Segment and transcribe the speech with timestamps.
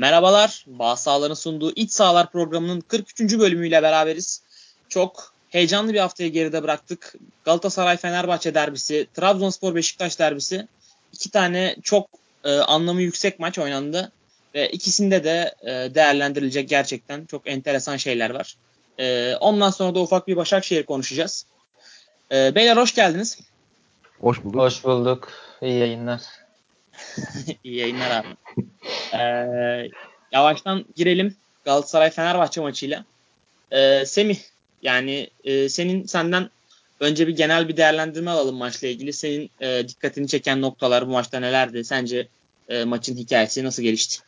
[0.00, 3.20] Merhabalar, Bağ Sağlar'ın sunduğu İç Sağlar programının 43.
[3.20, 4.42] bölümüyle beraberiz.
[4.88, 7.14] Çok heyecanlı bir haftayı geride bıraktık.
[7.44, 10.68] Galatasaray-Fenerbahçe derbisi, Trabzonspor-Beşiktaş derbisi.
[11.12, 12.10] İki tane çok
[12.44, 14.12] e, anlamı yüksek maç oynandı.
[14.54, 18.56] Ve ikisinde de e, değerlendirilecek gerçekten çok enteresan şeyler var.
[18.98, 21.46] E, ondan sonra da ufak bir Başakşehir konuşacağız.
[22.32, 23.38] E, beyler hoş geldiniz.
[24.20, 24.60] Hoş bulduk.
[24.60, 25.28] Hoş bulduk.
[25.62, 26.20] İyi yayınlar.
[27.64, 28.26] İyi yayınlar abi.
[29.14, 29.90] Ee,
[30.32, 33.04] yavaştan girelim Galatasaray-Fenerbahçe maçıyla.
[33.70, 34.38] Ee, Semih
[34.82, 36.50] yani e, senin senden
[37.00, 39.12] önce bir genel bir değerlendirme alalım maçla ilgili.
[39.12, 41.84] Senin e, dikkatini çeken noktalar bu maçta nelerdi?
[41.84, 42.28] Sence
[42.68, 44.22] e, maçın hikayesi nasıl gelişti?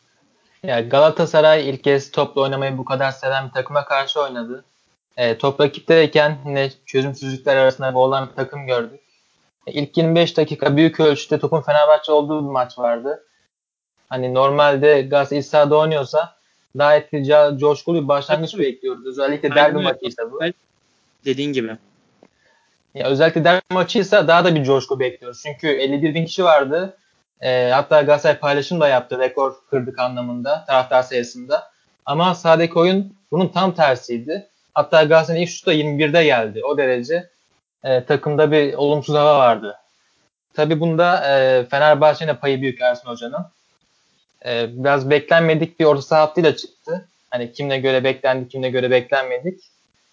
[0.63, 4.65] Ya Galatasaray ilk kez topla oynamayı bu kadar seven bir takıma karşı oynadı.
[5.17, 9.01] E, top rakipteyken yine çözümsüzlükler arasında boğulan bir takım gördük.
[9.67, 13.25] İlk 25 dakika büyük ölçüde topun Fenerbahçe olduğu bir maç vardı.
[14.09, 16.37] Hani normalde Galatasaray iç sahada oynuyorsa
[16.79, 19.07] daha etkili, coşkulu bir başlangıç bekliyoruz.
[19.07, 20.41] Özellikle derbi maçıysa bu.
[21.25, 21.77] Dediğin gibi.
[22.95, 25.43] Ya özellikle derbi maçıysa daha da bir coşku bekliyoruz.
[25.43, 26.97] Çünkü 51 bin kişi vardı.
[27.41, 29.19] E, hatta Galatasaray paylaşım da yaptı.
[29.19, 31.73] Rekor kırdık anlamında taraftar sayısında.
[32.07, 34.49] Ama sahadaki oyun bunun tam tersiydi.
[34.75, 36.65] Hatta Galatasaray'ın ilk şutu da 21'de geldi.
[36.65, 37.31] O derece
[37.85, 39.77] e, takımda bir olumsuz hava vardı.
[40.55, 43.47] Tabii bunda e, Fenerbahçe'nin payı büyük Ersun Hoca'nın.
[44.45, 47.09] E, biraz beklenmedik bir orta saha hattıyla çıktı.
[47.31, 49.61] Hani kimle göre beklendik, kimle göre beklenmedik.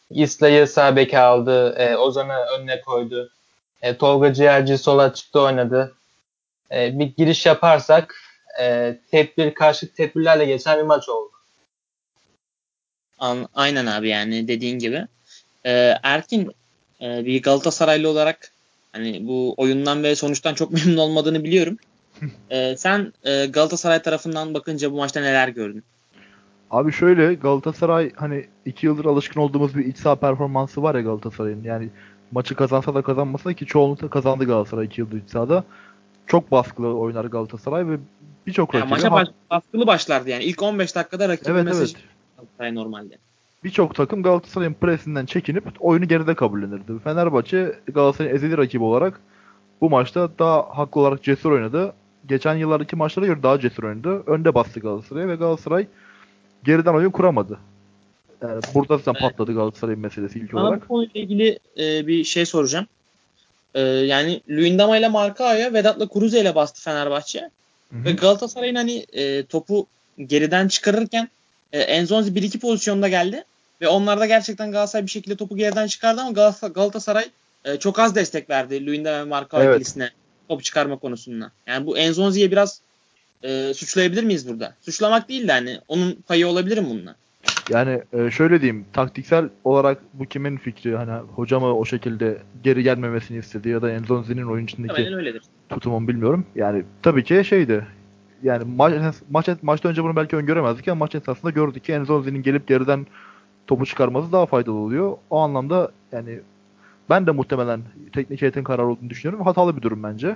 [0.10, 3.30] İsla'yı sağ beke aldı, e, Ozan'ı önüne koydu.
[3.82, 5.96] E, Tolga Ciğerci sola çıktı oynadı.
[6.72, 8.16] E, bir giriş yaparsak
[8.60, 11.32] e, tedbir karşı tedbirlerle geçen bir maç oldu.
[13.56, 15.08] Aynen abi yani dediğin gibi.
[15.66, 16.52] E, Erkin
[17.02, 18.52] e, bir Galatasaraylı olarak
[18.92, 21.78] hani bu oyundan ve sonuçtan çok memnun olmadığını biliyorum.
[22.50, 25.84] e, sen e, Galatasaray tarafından bakınca bu maçta neler gördün?
[26.72, 31.64] Abi şöyle Galatasaray hani iki yıldır alışkın olduğumuz bir iç saha performansı var ya Galatasaray'ın.
[31.64, 31.90] Yani
[32.32, 35.64] maçı kazansa da kazanmasa ki çoğunlukla kazandı Galatasaray iki yıldır iç sahada.
[36.28, 37.98] Çok baskılı oynar Galatasaray ve
[38.48, 38.90] birçok rakibi...
[38.90, 40.44] maça baş, baskılı başlardı yani.
[40.44, 42.06] ilk 15 dakikada rakibin evet, mesajı evet.
[42.38, 43.18] Galatasaray normalde
[43.64, 47.00] birçok takım Galatasaray'ın presinden çekinip oyunu geride kabullenirdi.
[47.04, 49.20] Fenerbahçe Galatasaray'ın ezeli rakibi olarak
[49.82, 51.94] bu maçta daha haklı olarak cesur oynadı.
[52.28, 54.24] Geçen yıllardaki maçlara göre daha cesur oynadı.
[54.28, 55.88] Önde bastı Galatasaray ve Galatasaray
[56.64, 57.60] geriden oyun kuramadı.
[58.42, 59.22] Yani burada zaten evet.
[59.22, 60.82] patladı Galatasaray'ın meselesi ilk Bana olarak.
[60.82, 62.86] bu konuyla ilgili e, bir şey soracağım.
[63.76, 67.40] E, yani Luyendama ile Markao'ya Vedat'la Kuruze ile bastı Fenerbahçe.
[67.40, 68.06] Hı-hı.
[68.06, 69.88] Ve Galatasaray'ın hani e, topu
[70.26, 71.30] geriden çıkarırken
[71.74, 73.44] e, Enzonzi 1-2 pozisyonda geldi.
[73.82, 76.32] Ve onlarda gerçekten Galatasaray bir şekilde topu geriden çıkardı ama
[76.68, 77.26] Galatasaray
[77.66, 79.76] e, çok az destek verdi Luyendama ve Marka evet.
[79.76, 80.10] ikilisine
[80.48, 81.52] top çıkarma konusunda.
[81.68, 82.82] Yani bu Enzonzi'ye biraz
[83.44, 84.76] e, suçlayabilir miyiz burada?
[84.82, 87.16] Suçlamak değil de hani onun payı olabilir mi bununla?
[87.70, 92.84] Yani e, şöyle diyeyim taktiksel olarak bu kimin fikri hani hoca mı o şekilde geri
[92.84, 95.14] gelmemesini istedi ya da Enzonzi'nin oyun içindeki
[95.70, 96.46] tutumunu bilmiyorum.
[96.56, 97.86] Yani tabii ki şeydi
[98.44, 98.94] yani maç,
[99.30, 103.08] maç maçtan önce bunu belki öngöremezdik ama maç esnasında gördük ki Enzonzi'nin gelip geriden
[103.68, 105.18] topu çıkarması daha faydalı oluyor.
[105.30, 106.40] O anlamda yani
[107.10, 107.82] ben de muhtemelen
[108.14, 109.46] teknik heyetin kararı olduğunu düşünüyorum.
[109.46, 110.36] Hatalı bir durum bence.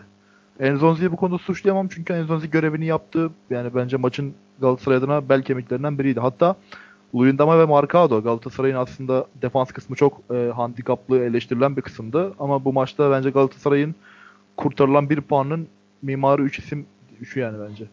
[0.60, 3.32] Enzonzi'yi bu konuda suçlayamam çünkü Enzonzi görevini yaptı.
[3.50, 6.20] Yani bence maçın Galatasaray adına bel kemiklerinden biriydi.
[6.20, 6.56] Hatta
[7.16, 12.34] Luyendama ve Marcado Galatasaray'ın aslında defans kısmı çok e, handikaplı eleştirilen bir kısımdı.
[12.40, 13.96] Ama bu maçta bence Galatasaray'ın
[14.58, 15.68] kurtarılan bir puanın
[16.02, 16.86] mimarı 3 isim
[17.22, 17.86] 3'ü yani bence.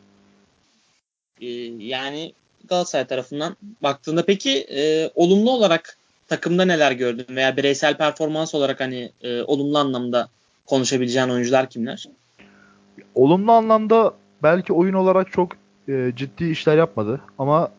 [1.41, 1.47] Ee,
[1.87, 2.33] yani
[2.69, 5.99] Galatasaray tarafından baktığında peki e, olumlu olarak
[6.29, 10.29] takımda neler gördün veya bireysel performans olarak hani e, olumlu anlamda
[10.67, 12.07] konuşabileceğin oyuncular kimler?
[13.15, 15.53] Olumlu anlamda belki oyun olarak çok
[15.89, 17.71] e, ciddi işler yapmadı ama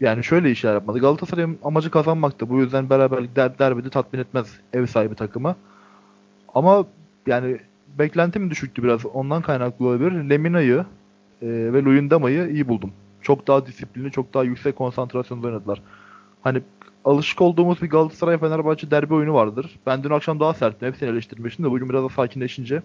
[0.00, 0.98] yani şöyle işler yapmadı.
[0.98, 2.48] Galatasaray'ın amacı kazanmaktı.
[2.48, 5.56] Bu yüzden beraberlik der, derbide tatmin etmez ev sahibi takımı.
[6.54, 6.86] Ama
[7.26, 7.58] yani
[7.98, 9.06] beklentim düşüktü biraz.
[9.06, 10.30] Ondan kaynaklı olabilir.
[10.30, 10.84] Lemina'yı
[11.42, 12.92] e, ve Luyendama'yı iyi buldum
[13.22, 15.82] çok daha disiplinli, çok daha yüksek konsantrasyonda oynadılar.
[16.42, 16.62] Hani
[17.04, 19.78] alışık olduğumuz bir Galatasaray Fenerbahçe derbi oyunu vardır.
[19.86, 20.88] Ben dün akşam daha serttim.
[20.88, 22.82] Hepsini eleştirmiştim de bugün biraz da sakinleşince.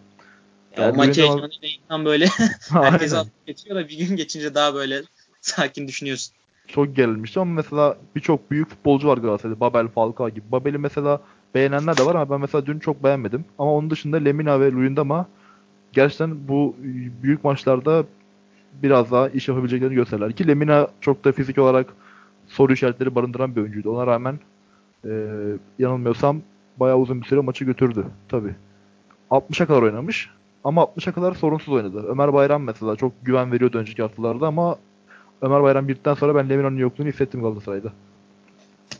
[0.77, 1.49] Ya, o maç heyecanı
[1.83, 2.27] insan böyle
[2.69, 3.13] herkes
[3.45, 5.01] geçiyor da bir gün geçince daha böyle
[5.41, 6.33] sakin düşünüyorsun.
[6.67, 9.59] Çok gerilmişti ama mesela birçok büyük futbolcu var Galatasaray'da.
[9.59, 10.51] Babel, Falcao gibi.
[10.51, 11.21] Babel'i mesela
[11.57, 13.45] beğenenler de var ama ben mesela dün çok beğenmedim.
[13.59, 15.25] Ama onun dışında Lemina ve Luyendama
[15.94, 16.75] gerçekten bu
[17.24, 18.04] büyük maçlarda
[18.83, 20.31] biraz daha iş yapabileceklerini gösterirler.
[20.31, 21.88] Ki Lemina çok da fizik olarak
[22.48, 23.95] soru işaretleri barındıran bir oyuncuydu.
[23.95, 24.39] Ona rağmen
[25.06, 25.12] e,
[25.80, 26.42] yanılmıyorsam
[26.77, 28.06] bayağı uzun bir süre maçı götürdü.
[28.30, 28.56] Tabi.
[29.31, 30.30] 60'a kadar oynamış.
[30.63, 32.06] Ama 60'a kadar sorunsuz oynadı.
[32.07, 34.75] Ömer Bayram mesela çok güven veriyordu önceki haftalarda ama
[35.42, 37.92] Ömer Bayram girdikten sonra ben Lemiro'nun yokluğunu hissettim Galatasaray'da.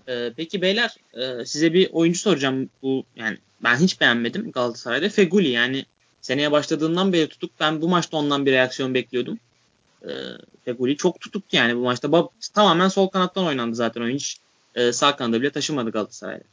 [0.10, 2.70] Ee, peki beyler e, size bir oyuncu soracağım.
[2.82, 5.10] Bu yani ben hiç beğenmedim Galatasaray'da.
[5.10, 5.86] Feguli yani
[6.22, 7.52] seneye başladığından beri tutuk.
[7.60, 9.40] Ben bu maçta ondan bir reaksiyon bekliyordum.
[10.04, 10.10] Ee,
[10.66, 12.12] Feguli çok tutuk yani bu maçta.
[12.12, 14.16] Bab, tamamen sol kanattan oynandı zaten oyun.
[14.16, 14.38] Hiç
[14.76, 16.44] e, sağ kanada bile taşımadı Galatasaray'da.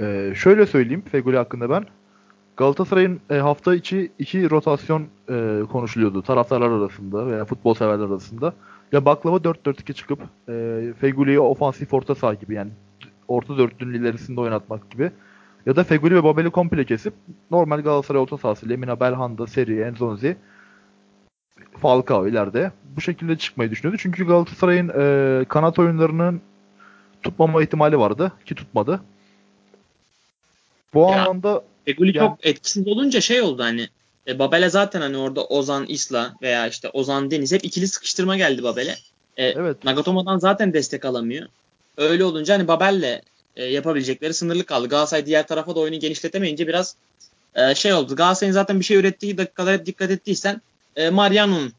[0.00, 1.86] Ee, şöyle söyleyeyim Feguli hakkında ben.
[2.56, 8.54] Galatasaray'ın e, hafta içi iki rotasyon e, konuşuluyordu taraftarlar arasında veya futbol severler arasında.
[8.92, 12.70] Ya baklava 4-4-2 çıkıp e, Feguli'yi ofansif orta saha gibi yani
[13.28, 15.10] orta dörtlünün ilerisinde oynatmak gibi.
[15.66, 17.14] Ya da Feguli ve Babel'i komple kesip
[17.50, 20.36] normal Galatasaray orta sahası Lemina, Belhanda, Seri, Enzonzi,
[21.78, 24.00] Falcao ileride bu şekilde çıkmayı düşünüyordu.
[24.02, 26.40] Çünkü Galatasaray'ın e, kanat oyunlarının
[27.22, 29.00] tutmama ihtimali vardı ki tutmadı.
[30.94, 33.88] Bu ya, anlamda Feguli yani, çok etkisiz olunca şey oldu hani
[34.28, 38.62] e, Babel'e zaten hani orada Ozan Isla veya işte Ozan Deniz hep ikili sıkıştırma geldi
[38.62, 38.94] Babel'e.
[39.36, 39.84] E, evet.
[39.84, 41.48] Nagatomo'dan zaten destek alamıyor.
[41.96, 43.22] Öyle olunca hani Babel'le
[43.56, 44.88] e, yapabilecekleri sınırlı kaldı.
[44.88, 46.96] Galatasaray diğer tarafa da oyunu genişletemeyince biraz
[47.54, 48.16] e, şey oldu.
[48.16, 50.62] Galatasaray'ın zaten bir şey ürettiği dakikalara hep dikkat ettiysen
[50.96, 51.72] e, Mariano'nun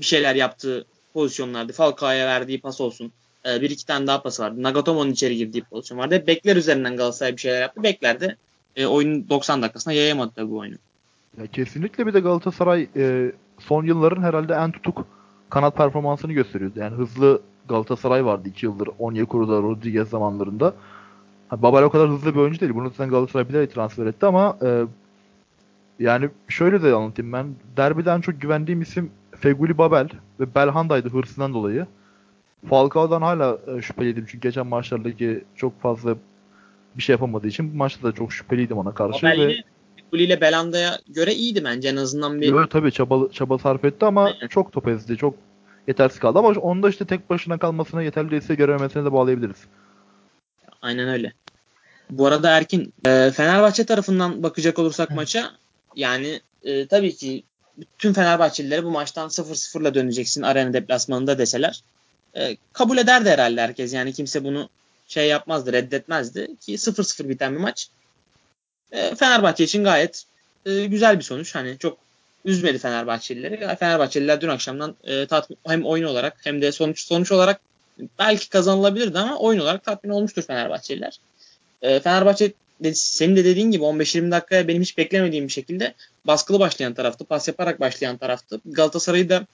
[0.00, 0.84] bir şeyler yaptığı
[1.14, 1.72] pozisyonlardı.
[1.72, 3.12] Falcao'ya verdiği pas olsun.
[3.46, 4.62] E, bir iki tane daha pas vardı.
[4.62, 6.26] Nagatomo'nun içeri girdiği pozisyon vardı.
[6.26, 7.82] Bekler üzerinden Galatasaray bir şeyler yaptı.
[7.82, 8.36] Bekler de
[8.76, 10.76] e, oyunun 90 dakikasına yayamadı tabii bu oyunu.
[11.38, 15.06] Ya kesinlikle bir de Galatasaray e, son yılların herhalde en tutuk
[15.50, 16.78] kanat performansını gösteriyordu.
[16.78, 20.74] Yani hızlı Galatasaray vardı 2 yıldır Onyekuru'da, Rodriguez zamanlarında.
[21.48, 22.74] Ha, Babel o kadar hızlı bir oyuncu değil.
[22.74, 24.84] Bunu zaten Galatasaray bilerek transfer etti ama e,
[25.98, 27.46] yani şöyle de anlatayım ben.
[27.76, 30.08] Derbiden çok güvendiğim isim Feguli Babel
[30.40, 31.86] ve Belhanda'ydı hırsından dolayı.
[32.68, 36.16] Falcao'dan hala e, şüpheliydim çünkü geçen maçlardaki çok fazla
[36.96, 39.26] bir şey yapamadığı için bu maçta da çok şüpheliydim ona karşı.
[39.26, 39.56] Babel ve...
[40.10, 42.52] Feguli ile Belanda'ya göre iyiydi bence en azından bir.
[42.52, 44.48] Evet tabii çaba, çaba sarf etti ama Aynen.
[44.48, 45.16] çok top ezdi.
[45.16, 45.34] Çok
[45.88, 49.64] yetersiz kaldı ama onda işte tek başına kalmasına yeterli değilse görememesine de bağlayabiliriz.
[50.82, 51.32] Aynen öyle.
[52.10, 55.50] Bu arada Erkin e, Fenerbahçe tarafından bakacak olursak maça
[55.96, 57.42] yani e, tabii ki
[57.98, 61.82] tüm Fenerbahçelilere bu maçtan 0-0'la döneceksin arena deplasmanında deseler
[62.36, 63.94] e, kabul ederdi herhalde herkes.
[63.94, 64.68] Yani kimse bunu
[65.08, 67.88] şey yapmazdı, reddetmezdi ki 0-0 biten bir maç.
[68.92, 70.24] E, Fenerbahçe için gayet
[70.66, 71.54] e, güzel bir sonuç.
[71.54, 71.98] Hani çok
[72.44, 73.76] üzmedi Fenerbahçelileri.
[73.76, 75.26] Fenerbahçeliler dün akşamdan e,
[75.66, 77.60] hem oyun olarak hem de sonuç sonuç olarak
[78.18, 81.20] belki kazanılabilirdi ama oyun olarak tatmin olmuştur Fenerbahçeliler.
[81.80, 82.52] Fenerbahçe
[82.92, 85.94] senin de dediğin gibi 15-20 dakikaya benim hiç beklemediğim bir şekilde
[86.24, 87.24] baskılı başlayan taraftı.
[87.24, 88.60] Pas yaparak başlayan taraftı.
[88.66, 89.46] Galatasaray'ı da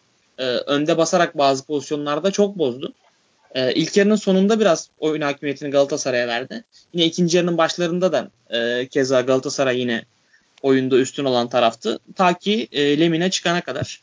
[0.66, 2.94] önde basarak bazı pozisyonlarda çok bozdu.
[3.54, 6.64] E, ilk yarının sonunda biraz oyun hakimiyetini Galatasaray'a verdi.
[6.92, 10.04] Yine ikinci yarının başlarında da e, keza Galatasaray yine
[10.62, 11.98] oyunda üstün olan taraftı.
[12.16, 14.02] Ta ki e, Lemine çıkana kadar.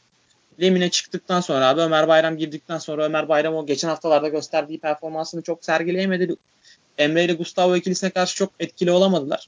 [0.62, 5.42] Lemine çıktıktan sonra abi Ömer Bayram girdikten sonra Ömer Bayram o geçen haftalarda gösterdiği performansını
[5.42, 6.36] çok sergileyemedi.
[6.98, 9.48] Emre ile Gustavo ikilisine karşı çok etkili olamadılar.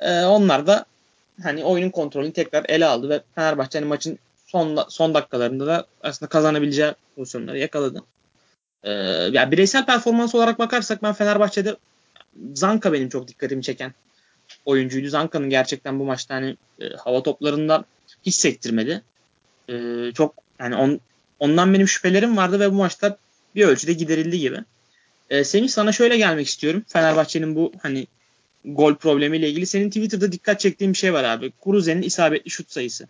[0.00, 0.84] Ee, onlar da
[1.42, 6.28] hani oyunun kontrolünü tekrar ele aldı ve Fenerbahçe hani maçın son son dakikalarında da aslında
[6.28, 8.02] kazanabileceği pozisyonları yakaladı.
[8.84, 8.90] Ee,
[9.32, 11.76] yani bireysel performans olarak bakarsak ben Fenerbahçe'de
[12.54, 13.92] Zanka benim çok dikkatimi çeken
[14.64, 15.08] oyuncuydu.
[15.08, 17.84] Zanka'nın gerçekten bu maçta hani e, hava toplarında
[18.26, 19.02] hiç sektirmedi.
[19.68, 19.74] E,
[20.14, 21.00] çok yani on,
[21.38, 23.18] ondan benim şüphelerim vardı ve bu maçta
[23.54, 24.58] bir ölçüde giderildi gibi.
[25.30, 26.84] E, Semih sana şöyle gelmek istiyorum.
[26.88, 28.06] Fenerbahçe'nin bu hani
[28.64, 31.50] gol problemiyle ilgili senin Twitter'da dikkat çektiğin bir şey var abi.
[31.60, 33.08] Kuruze'nin isabetli şut sayısı.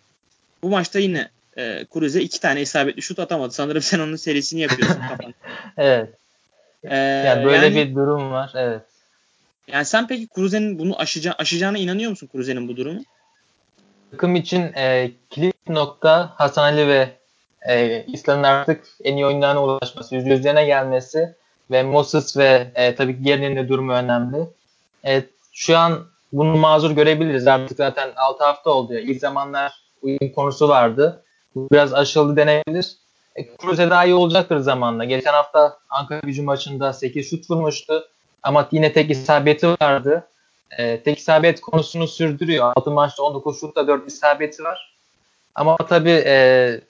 [0.63, 3.53] Bu maçta yine e, Kuruze iki tane isabetli şut atamadı.
[3.53, 4.97] Sanırım sen onun serisini yapıyorsun
[5.77, 6.09] evet.
[6.83, 8.51] Ee, yani böyle yani, bir durum var.
[8.55, 8.81] Evet.
[9.67, 13.01] Yani sen peki Kuruze'nin bunu aşaca aşacağına inanıyor musun Kuruze'nin bu durumu?
[14.11, 17.09] Takım için e, kilit nokta Hasan Ali ve
[17.67, 21.35] e, İslam'ın artık en iyi oyunlarına ulaşması, yüz yüzlerine gelmesi
[21.71, 24.37] ve Moses ve e, tabii ki Geri'nin de durumu önemli.
[25.03, 27.47] Evet, şu an bunu mazur görebiliriz.
[27.47, 28.93] Artık zaten 6 hafta oldu.
[28.93, 28.99] Ya.
[28.99, 31.24] İlk zamanlar uyum konusu vardı.
[31.55, 32.97] Biraz aşıldı denebilir.
[33.35, 35.05] E, Cruze daha iyi olacaktır zamanla.
[35.05, 38.07] Geçen hafta Ankara gücü maçında 8 şut vurmuştu.
[38.43, 40.27] Ama yine tek isabeti vardı.
[40.77, 42.73] E, tek isabet konusunu sürdürüyor.
[42.75, 44.95] 6 maçta 19 şutta 4 isabeti var.
[45.55, 46.81] Ama tabii e,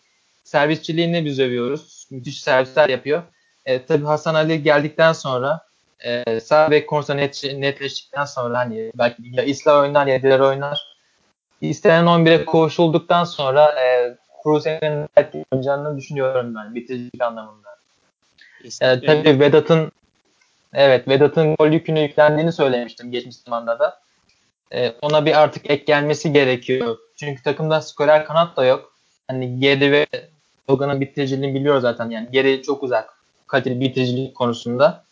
[0.44, 2.08] servisçiliğini biz övüyoruz.
[2.12, 3.24] Müthiş servisler yapıyor.
[3.66, 5.62] E, tabii Hasan Ali geldikten sonra
[6.00, 10.96] e, sağ bek konusunda net, netleştikten sonra hani belki ya İsla oynar ya diğer oynar.
[11.62, 15.10] İstenen 11'e koşulduktan sonra e, Cruze'nin
[15.52, 17.70] oynayacağını düşünüyorum ben bitiricilik anlamında.
[18.82, 19.92] E, tabii Vedat'ın
[20.74, 24.00] evet Vedat'ın gol yükünü yüklendiğini söylemiştim geçmiş zamanda da.
[24.74, 26.98] E, ona bir artık ek gelmesi gerekiyor.
[27.16, 28.94] Çünkü takımda skorer kanat da yok.
[29.28, 30.08] Hani Gedi ve
[30.68, 33.10] Tolga'nın bitiriciliğini biliyor zaten yani geri çok uzak
[33.48, 35.04] kaliteli bitiricilik konusunda.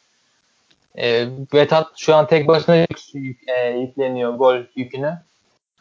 [0.95, 5.17] E, Vetat şu an tek başına yük, e, yükleniyor gol yükünü.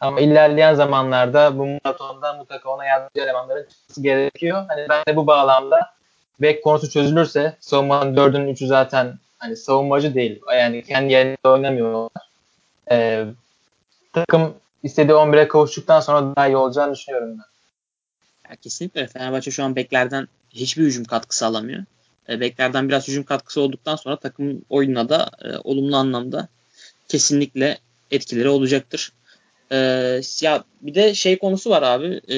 [0.03, 4.65] Ama ilerleyen zamanlarda bu maratonda mutlaka ona yardımcı elemanların çıkması gerekiyor.
[4.67, 5.93] Hani ben de bu bağlamda
[6.41, 10.41] bek konusu çözülürse savunmanın dördünün üçü zaten hani savunmacı değil.
[10.53, 12.09] Yani kendi yerinde oynamıyorlar.
[12.91, 13.25] Ee,
[14.13, 17.45] takım istediği 11'e kavuştuktan sonra daha iyi olacağını düşünüyorum ben.
[18.49, 21.83] Ya kesinlikle Fenerbahçe şu an beklerden hiçbir hücum katkısı alamıyor.
[22.29, 26.47] E, beklerden biraz hücum katkısı olduktan sonra takım oyununa da e, olumlu anlamda
[27.07, 27.77] kesinlikle
[28.11, 29.11] etkileri olacaktır.
[29.73, 29.77] E,
[30.41, 32.21] ya bir de şey konusu var abi.
[32.33, 32.37] E,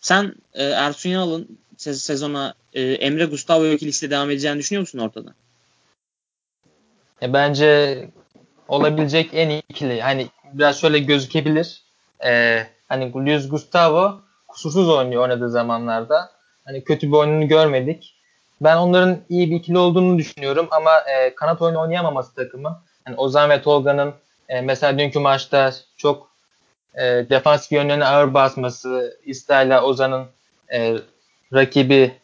[0.00, 5.34] sen e, Ersun Yanal'ın sezona e, Emre Gustavo ikilisiyle devam edeceğini düşünüyor musun ortada?
[7.22, 8.00] E, bence
[8.68, 10.00] olabilecek en iyi ikili.
[10.00, 11.82] Hani biraz şöyle gözükebilir.
[12.24, 16.30] E, hani Luis Gustavo kusursuz oynuyor oynadığı zamanlarda.
[16.64, 18.16] Hani kötü bir oyununu görmedik.
[18.60, 22.82] Ben onların iyi bir ikili olduğunu düşünüyorum ama e, kanat oyunu oynayamaması takımı.
[23.06, 24.14] Yani Ozan ve Tolga'nın
[24.48, 26.35] e, mesela dünkü maçta çok
[26.96, 30.26] e, defansif yönlerine ağır basması, İsta'yla Ozan'ın
[30.72, 30.96] e,
[31.52, 32.14] rakibi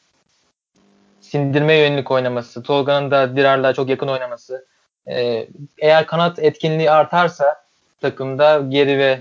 [1.20, 4.66] sindirme yönelik oynaması, Tolga'nın da Dirar'la çok yakın oynaması.
[5.08, 5.48] E,
[5.78, 7.64] eğer kanat etkinliği artarsa
[8.00, 9.20] takımda geri ve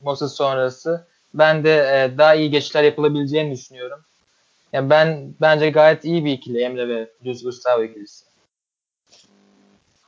[0.00, 4.00] Moses sonrası ben de e, daha iyi geçişler yapılabileceğini düşünüyorum.
[4.72, 8.24] Yani ben bence gayet iyi bir ikili Emre ve Luis Gustavo ikilisi.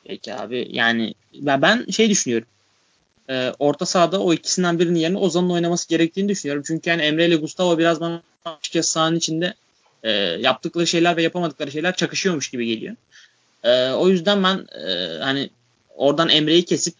[0.04, 2.48] Peki abi yani ben şey düşünüyorum.
[3.30, 6.62] E, orta sahada o ikisinden birinin yerine Ozan'ın oynaması gerektiğini düşünüyorum.
[6.66, 9.54] Çünkü yani Emre ile Gustavo biraz bana açıkçası sahanın içinde
[10.02, 10.10] e,
[10.40, 12.96] yaptıkları şeyler ve yapamadıkları şeyler çakışıyormuş gibi geliyor.
[13.64, 15.50] E, o yüzden ben e, hani
[15.96, 16.94] oradan Emre'yi kesip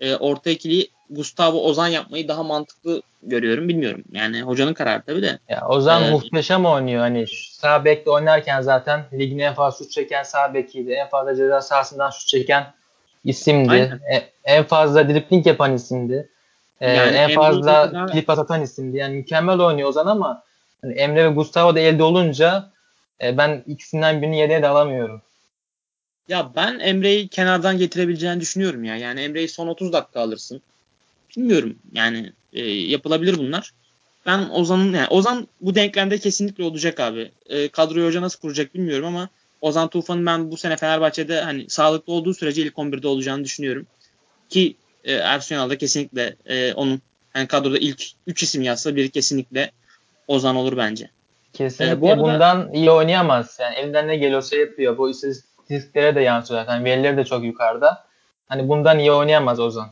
[0.00, 3.68] e, orta ikili Gustavo Ozan yapmayı daha mantıklı görüyorum.
[3.68, 4.04] Bilmiyorum.
[4.12, 5.38] Yani hocanın kararı tabii de.
[5.48, 7.00] Ya Ozan ee, muhteşem oynuyor.
[7.00, 10.92] Hani sağ bekle oynarken zaten ligin en fazla şut çeken sağ bekiydi.
[10.92, 12.72] En fazla ceza sahasından şut çeken
[13.24, 14.00] isimdi.
[14.12, 16.28] E, en fazla dripling yapan isimdi.
[16.80, 18.06] E, yani en fazla daha...
[18.06, 18.96] klip atan isimdi.
[18.96, 20.42] Yani mükemmel oynuyor Ozan ama
[20.82, 22.70] hani Emre ve Gustavo da elde olunca
[23.22, 25.22] e, ben ikisinden birini yedeğe de alamıyorum.
[26.28, 28.96] Ya ben Emre'yi kenardan getirebileceğini düşünüyorum ya.
[28.96, 30.62] Yani Emre'yi son 30 dakika alırsın.
[31.36, 33.72] Bilmiyorum yani e, yapılabilir bunlar.
[34.26, 37.30] Ben Ozan'ın yani Ozan bu denklemde kesinlikle olacak abi.
[37.46, 39.28] E, kadroyu hoca nasıl kuracak bilmiyorum ama
[39.60, 43.86] Ozan Tufan'ın ben bu sene Fenerbahçe'de hani sağlıklı olduğu sürece ilk 11'de olacağını düşünüyorum.
[44.48, 47.00] Ki e, Ersun Yanal da kesinlikle e, onun
[47.34, 49.70] yani kadroda ilk 3 isim yazsa biri kesinlikle
[50.28, 51.10] Ozan olur bence.
[51.52, 53.58] Kesinlikle ee, bu arada, bundan iyi oynayamaz.
[53.60, 54.98] Yani elinden ne geliyorsa yapıyor.
[54.98, 56.84] Bu istatistiklere de yansıyor zaten.
[56.84, 58.04] Verileri de çok yukarıda.
[58.48, 59.90] Hani bundan iyi oynayamaz Ozan.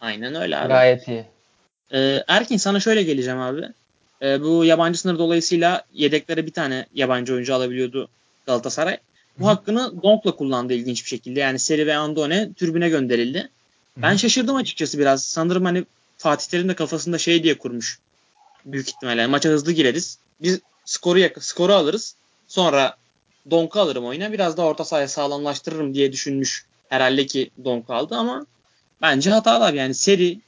[0.00, 0.68] Aynen öyle abi.
[0.68, 1.24] Gayet iyi.
[1.92, 3.62] Ee, Erkin sana şöyle geleceğim abi.
[4.22, 8.08] Ee, bu yabancı sınır dolayısıyla yedeklere bir tane yabancı oyuncu alabiliyordu
[8.48, 8.98] Galatasaray.
[9.38, 9.48] Bu Hı.
[9.48, 11.40] hakkını Donk'la kullandı ilginç bir şekilde.
[11.40, 13.38] Yani Seri ve Andone türbüne gönderildi.
[13.38, 14.02] Hı.
[14.02, 15.24] Ben şaşırdım açıkçası biraz.
[15.24, 15.84] Sanırım hani
[16.16, 17.98] Fatih Terim de kafasında şey diye kurmuş.
[18.64, 19.20] Büyük ihtimalle.
[19.20, 20.18] Yani maça hızlı gireriz.
[20.42, 22.14] Biz skoru yak skoru alırız.
[22.48, 22.96] Sonra
[23.50, 24.32] Donk'u alırım oyuna.
[24.32, 28.46] Biraz da orta sahaya sağlamlaştırırım diye düşünmüş herhalde ki Donk aldı ama
[29.02, 30.38] bence hatalar yani seri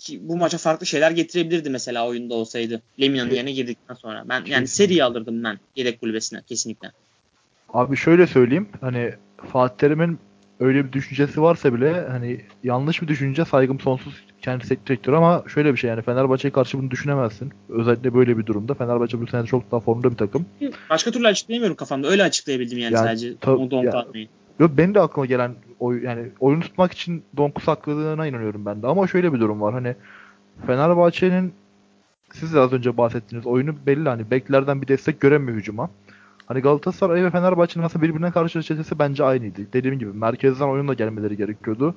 [0.00, 2.82] ki bu maça farklı şeyler getirebilirdi mesela oyunda olsaydı.
[3.00, 4.24] Lemina'nın yerine girdikten sonra.
[4.28, 6.92] Ben yani seriyi alırdım ben yedek kulübesine kesinlikle.
[7.68, 8.68] Abi şöyle söyleyeyim.
[8.80, 9.14] Hani
[9.52, 10.18] Fatih Terim'in
[10.60, 15.72] öyle bir düşüncesi varsa bile hani yanlış bir düşünce saygım sonsuz kendisi direktör ama şöyle
[15.72, 17.52] bir şey yani Fenerbahçe'ye karşı bunu düşünemezsin.
[17.68, 18.74] Özellikle böyle bir durumda.
[18.74, 20.46] Fenerbahçe bu sene çok daha formda bir takım.
[20.90, 22.08] Başka türlü açıklayamıyorum kafamda.
[22.08, 23.36] Öyle açıklayabildim yani, yani sadece.
[23.36, 24.06] Ta- ya,
[24.60, 28.86] Yok benim de aklıma gelen oy, yani oyunu tutmak için Donku sakladığına inanıyorum ben de.
[28.86, 29.74] Ama şöyle bir durum var.
[29.74, 29.94] Hani
[30.66, 31.52] Fenerbahçe'nin
[32.32, 35.90] siz de az önce bahsettiğiniz oyunu belli hani beklerden bir destek göremiyor hücuma.
[36.46, 39.72] Hani Galatasaray ve Fenerbahçe'nin aslında birbirine karşı çetesi bence aynıydı.
[39.72, 41.94] Dediğim gibi merkezden oyunla gelmeleri gerekiyordu.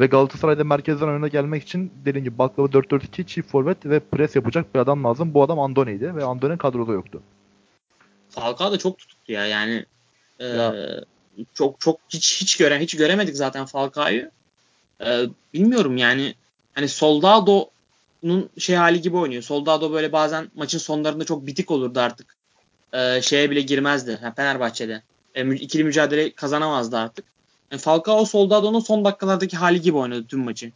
[0.00, 4.74] Ve Galatasaray'da merkezden oyuna gelmek için dediğim gibi baklava 4-4-2 çift forvet ve pres yapacak
[4.74, 5.34] bir adam lazım.
[5.34, 7.22] Bu adam Andone'ydi ve Andone kadroda yoktu.
[8.28, 9.86] Falcao da çok tutuktu ya yani.
[10.38, 10.74] E, ya
[11.54, 14.30] çok çok hiç hiç gören hiç göremedik zaten Falcao'yu.
[15.04, 15.24] Ee,
[15.54, 16.34] bilmiyorum yani
[16.74, 19.42] hani Soldado'nun şey hali gibi oynuyor.
[19.42, 22.36] Soldado böyle bazen maçın sonlarında çok bitik olurdu artık.
[22.92, 25.02] Ee, şeye bile girmezdi yani Fenerbahçe'de.
[25.34, 27.24] E, ikili mücadele kazanamazdı artık.
[27.70, 30.72] Yani Falcao Soldado'nun son dakikalardaki hali gibi oynadı tüm maçı.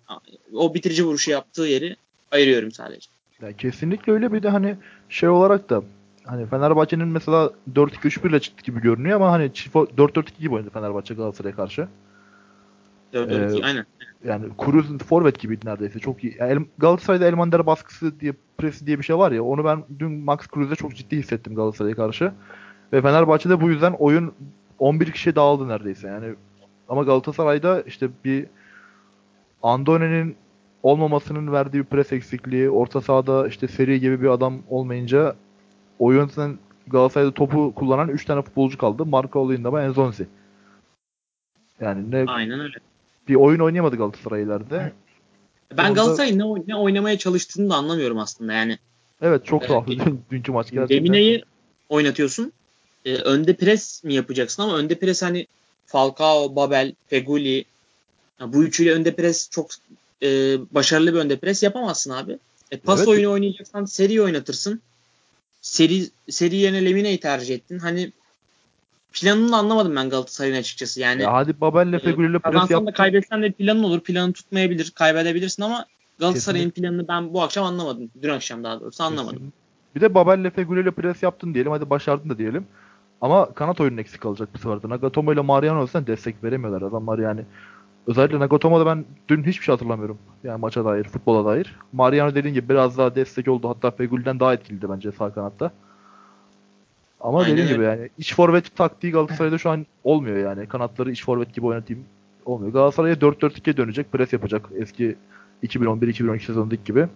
[0.54, 1.96] O bitirici vuruşu yaptığı yeri
[2.30, 3.10] ayırıyorum sadece.
[3.42, 4.76] Ya kesinlikle öyle bir de hani
[5.08, 5.82] şey olarak da
[6.26, 11.56] hani Fenerbahçe'nin mesela 4-2-3-1 ile çıktı gibi görünüyor ama hani 4-4-2 gibi oynadı Fenerbahçe Galatasaray'a
[11.56, 11.88] karşı.
[13.12, 13.86] 4-4-2 ee, aynen.
[14.24, 15.98] Yani Cruz forvet gibiydi neredeyse.
[15.98, 16.36] Çok iyi.
[16.38, 19.44] Yani Galatasaray'da Elmander baskısı diye presi diye bir şey var ya.
[19.44, 22.32] Onu ben dün Max Cruz'da çok ciddi hissettim Galatasaray'a karşı.
[22.92, 24.32] Ve Fenerbahçe'de bu yüzden oyun
[24.78, 26.08] 11 kişi dağıldı neredeyse.
[26.08, 26.34] Yani
[26.88, 28.46] ama Galatasaray'da işte bir
[29.62, 30.36] Andone'nin
[30.82, 35.34] olmamasının verdiği bir pres eksikliği, orta sahada işte seri gibi bir adam olmayınca
[35.98, 39.06] oyunun Galatasaray'da topu kullanan 3 tane futbolcu kaldı.
[39.06, 40.26] Marco Luyendama, Enzonzi.
[41.80, 42.74] Yani ne Aynen öyle.
[43.28, 44.92] Bir oyun oynayamadı Galatasaray ileride.
[45.76, 48.78] Ben Galatasaray'ın ne, ne oynamaya çalıştığını da anlamıyorum aslında yani.
[49.22, 49.86] Evet çok ee, tuhaf
[50.30, 50.96] dünkü maç gerçekten.
[50.96, 51.44] Demine'yi
[51.88, 52.52] oynatıyorsun.
[53.04, 55.46] Ee, önde pres mi yapacaksın ama önde pres hani
[55.86, 57.64] Falcao, Babel, Feguli
[58.40, 59.70] bu üçüyle önde pres çok
[60.22, 60.28] e,
[60.74, 62.38] başarılı bir önde pres yapamazsın abi.
[62.70, 63.08] E, pas evet.
[63.08, 64.80] oyunu oynayacaksan seri oynatırsın.
[65.66, 67.78] Seri seri yerine Lemine'yi tercih ettin.
[67.78, 68.12] Hani
[69.12, 71.00] planını anlamadım ben Galatasaray'ın açıkçası.
[71.00, 72.86] Yani ya hadi Babel'le Fegüli'yle pres yap.
[72.86, 74.00] da kaybetsen de planın olur.
[74.00, 74.90] Planı tutmayabilir.
[74.90, 75.86] Kaybedebilirsin ama
[76.18, 78.10] Galatasaray'ın planını ben bu akşam anlamadım.
[78.22, 79.36] Dün akşam daha doğrusu anlamadım.
[79.36, 79.56] Kesinlikle.
[79.94, 81.72] Bir de Babel'le Fegüli'yle pres yaptın diyelim.
[81.72, 82.66] Hadi başardın da diyelim.
[83.20, 84.88] Ama kanat oyunun eksik kalacak bu sefer de.
[84.88, 87.40] Nagatomo ile Mariano olsan destek veremiyorlar adamlar yani.
[88.06, 90.18] Özellikle Nagatomo'da ben dün hiçbir şey hatırlamıyorum.
[90.44, 91.76] Yani maça dair, futbola dair.
[91.92, 93.68] Mariano dediğin gibi biraz daha destek oldu.
[93.68, 95.70] Hatta Fegül'den daha etkiliydi bence sağ kanatta.
[97.20, 100.68] Ama Aynen dediğim gibi yani iç forvet taktiği Galatasaray'da şu an olmuyor yani.
[100.68, 102.04] Kanatları iç forvet gibi oynatayım
[102.44, 102.72] olmuyor.
[102.72, 104.12] Galatasaray'a 4-4-2'ye dönecek.
[104.12, 104.68] Pres yapacak.
[104.78, 105.16] Eski
[105.64, 107.08] 2011-2012 sezonundaki gibi.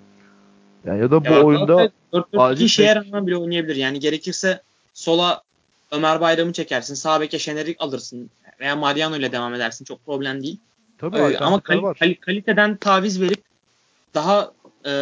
[0.85, 3.77] Yani ya da bu ya oyunda 4-4-2 işe yaramadan bile oynayabilir.
[3.77, 4.63] Yani gerekirse
[4.95, 5.43] sola
[5.93, 6.95] Ömer Bayram'ı çekersin.
[6.95, 8.31] Sağ beke Şener'i alırsın.
[8.61, 9.85] Veya Mariano ile devam edersin.
[9.85, 10.59] Çok problem değil.
[11.01, 11.97] Tabii ee, ama kal- var.
[11.99, 13.43] Kal- kaliteden taviz verip
[14.15, 14.53] daha
[14.87, 14.93] e,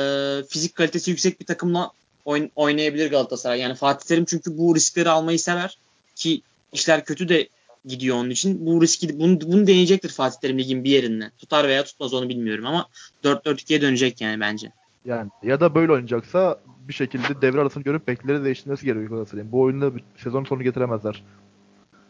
[0.48, 1.90] fizik kalitesi yüksek bir takımla
[2.26, 3.60] oyn- oynayabilir Galatasaray.
[3.60, 5.78] Yani Fatih Terim çünkü bu riskleri almayı sever
[6.14, 7.48] ki işler kötü de
[7.84, 8.66] gidiyor onun için.
[8.66, 11.30] Bu riski bunu, bunu deneyecektir Fatih Terim ligin bir yerinde.
[11.38, 12.86] Tutar veya tutmaz onu bilmiyorum ama
[13.24, 14.72] 4-4-2'ye dönecek yani bence.
[15.04, 19.52] Yani ya da böyle oynayacaksa bir şekilde devre arasını görüp bekleri değiştirmesi gerekiyor Galatasaray'ın.
[19.52, 21.22] Bu oyunda sezon sonu getiremezler.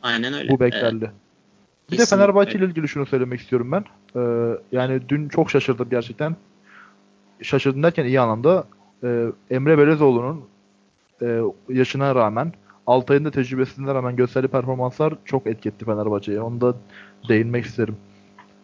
[0.02, 0.50] Aynen öyle.
[0.50, 1.04] Bu beklerle.
[1.04, 1.27] Evet.
[1.90, 2.16] Bir Kesinlikle.
[2.16, 3.84] de Fenerbahçe ile ilgili şunu söylemek istiyorum ben.
[4.16, 6.36] Ee, yani dün çok şaşırdım gerçekten.
[7.42, 8.66] Şaşırdım derken iyi anlamda.
[9.04, 10.44] Ee, Emre Belezoğlu'nun
[11.22, 12.52] e, yaşına rağmen
[12.86, 16.40] Altay'ın da tecrübesine rağmen gösterdiği performanslar çok etki etti Fenerbahçe'ye.
[16.40, 16.74] Onu da
[17.28, 17.96] değinmek isterim.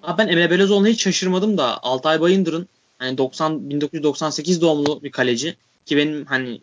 [0.03, 5.57] Abi ben Emre Belezoğlu'na hiç şaşırmadım da Altay Bayındır'ın hani 90 1998 doğumlu bir kaleci
[5.87, 6.61] ki benim hani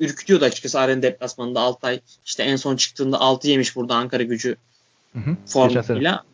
[0.00, 4.56] ürkütüyordu açıkçası Aren deplasmanında Altay işte en son çıktığında 6 yemiş burada Ankara gücü
[5.46, 6.24] formuyla.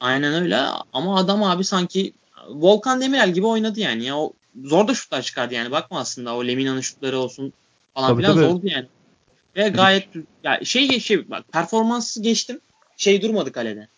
[0.00, 0.56] Aynen öyle
[0.92, 2.12] ama adam abi sanki
[2.48, 4.04] Volkan Demirel gibi oynadı yani.
[4.04, 4.32] Ya o
[4.64, 5.70] zor da şutlar çıkardı yani.
[5.70, 7.52] Bakma aslında o Lemina'nın şutları olsun
[7.94, 8.44] falan tabii, filan tabii.
[8.44, 8.86] zordu yani.
[9.56, 10.08] Ve gayet
[10.44, 12.60] ya şey şey bak performansı geçtim.
[12.96, 13.88] Şey durmadı kalede.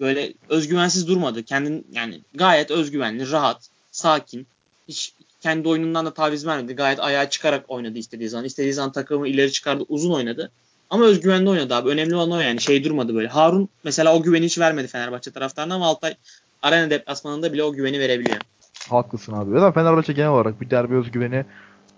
[0.00, 1.42] Böyle özgüvensiz durmadı.
[1.42, 4.46] Kendin yani gayet özgüvenli, rahat, sakin.
[4.88, 6.74] Hiç kendi oyunundan da taviz vermedi.
[6.74, 8.44] Gayet ayağa çıkarak oynadı istediği zaman.
[8.44, 10.50] İstediği zaman takımı ileri çıkardı, uzun oynadı.
[10.90, 11.88] Ama özgüvenli oynadı abi.
[11.88, 12.60] Önemli olan o yani.
[12.60, 13.28] Şey durmadı böyle.
[13.28, 16.14] Harun mesela o güveni hiç vermedi Fenerbahçe taraftarına ama Altay
[16.62, 18.36] arena deplasmanında bile o güveni verebiliyor.
[18.88, 19.50] Haklısın abi.
[19.50, 21.44] Zaten Fenerbahçe genel olarak bir derbi özgüveni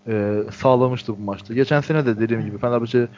[0.06, 1.54] e, sağlamıştı bu maçta.
[1.54, 3.08] Geçen sene de dediğim gibi Fenerbahçe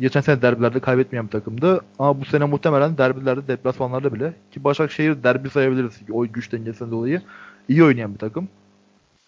[0.00, 1.80] geçen sene derbilerde kaybetmeyen bir takımdı.
[1.98, 7.22] Ama bu sene muhtemelen derbilerde, deplasmanlarda bile ki Başakşehir derbi sayabiliriz o güç dengesinden dolayı
[7.68, 8.48] iyi oynayan bir takım.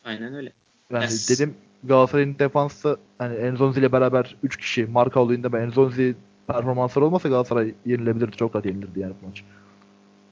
[0.04, 0.52] Aynen öyle.
[0.90, 1.30] Yani yes.
[1.30, 7.28] dedim Galatasaray'ın defansı hani Enzonzi ile beraber 3 kişi marka olayında ben Enzonzi performanslar olmasa
[7.28, 8.36] Galatasaray yenilebilirdi.
[8.36, 9.42] Çok rahat yenilirdi yani bu maç.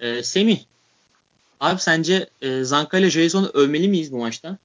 [0.00, 0.58] Ee, Semih
[1.60, 4.58] Abi sence e, Zanka ile Jason'u övmeli miyiz bu maçta?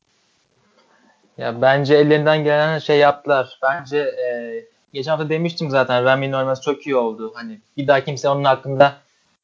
[1.37, 3.59] Ya bence ellerinden gelen şey yaptılar.
[3.61, 4.53] Bence e,
[4.93, 7.31] geçen hafta demiştim zaten Rami'nin oynaması çok iyi oldu.
[7.35, 8.97] Hani bir daha kimse onun hakkında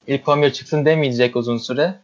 [0.07, 1.95] ilk 11 çıksın demeyecek uzun süre.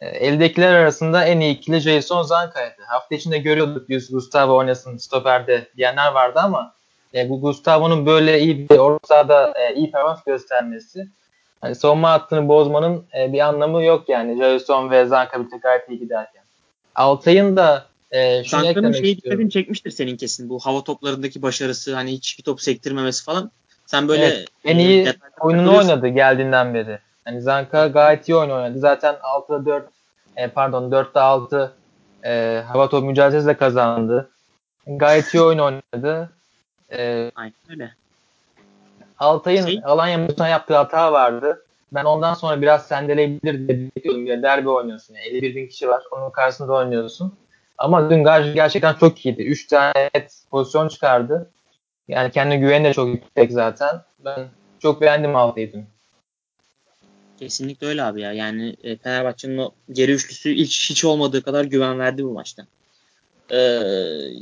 [0.00, 2.82] E, eldekiler arasında en iyi ikili Jason Zanka'ydı.
[2.86, 6.74] Hafta içinde görüyorduk Gustavo oynasın stoperde diyenler vardı ama
[7.14, 11.08] e, bu Gustavo'nun böyle iyi bir orta sahada e, iyi performans göstermesi
[11.60, 14.38] hani savunma hattını bozmanın e, bir anlamı yok yani.
[14.38, 16.42] Jason ve Zanka birlikte gayet iyi giderken.
[16.94, 20.48] Altay'ın da e, şunu Zanka'nın şeyi dikkatini çekmiştir senin kesin.
[20.48, 23.50] Bu hava toplarındaki başarısı hani hiçbir top sektirmemesi falan.
[23.86, 26.98] Sen böyle evet, en iyi e, oyununu oynadı geldiğinden beri.
[27.24, 28.78] Hani Zanka gayet iyi oyun oynadı.
[28.78, 29.88] Zaten 6'da 4
[30.36, 31.72] e, pardon 4'te 6
[32.24, 34.30] e, hava top mücadelesi de kazandı.
[34.86, 36.30] Gayet iyi oyun oynadı.
[36.92, 37.94] E, Aynen öyle.
[39.18, 39.80] Altay'ın şey?
[39.84, 41.64] Alanya maçına yaptığı hata vardı.
[41.92, 44.26] Ben ondan sonra biraz sendeleyebilir diye bekliyordum.
[44.26, 45.14] Ya derbi oynuyorsun.
[45.14, 46.02] Yani 51 bin kişi var.
[46.10, 47.34] Onun karşısında oynuyorsun.
[47.78, 49.42] Ama dün gerçekten çok iyiydi.
[49.42, 51.50] 3 tane net pozisyon çıkardı.
[52.08, 54.00] Yani kendi güveni de çok yüksek zaten.
[54.24, 54.46] Ben
[54.78, 55.86] çok beğendim Altay'ı dün.
[57.38, 58.32] Kesinlikle öyle abi ya.
[58.32, 62.66] Yani e, Fenerbahçe'nin o geri üçlüsü hiç, hiç olmadığı kadar güven verdi bu maçta.
[63.50, 63.78] Ee,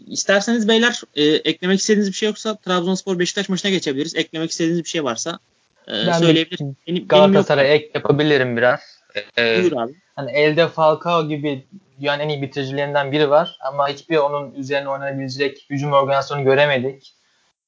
[0.06, 4.16] isterseniz beyler e, eklemek istediğiniz bir şey yoksa Trabzonspor Beşiktaş maçına geçebiliriz.
[4.16, 5.38] Eklemek istediğiniz bir şey varsa
[5.88, 6.76] e, ben söyleyebilirim.
[6.86, 8.80] Benim, Galatasaray ek yapabilirim biraz.
[9.38, 9.94] Ee, Buyur abi.
[10.16, 11.66] Hani elde Falcao gibi
[12.00, 17.14] dünyanın en iyi bitiricilerinden biri var ama hiçbir onun üzerine oynanabilecek hücum organizasyonu göremedik.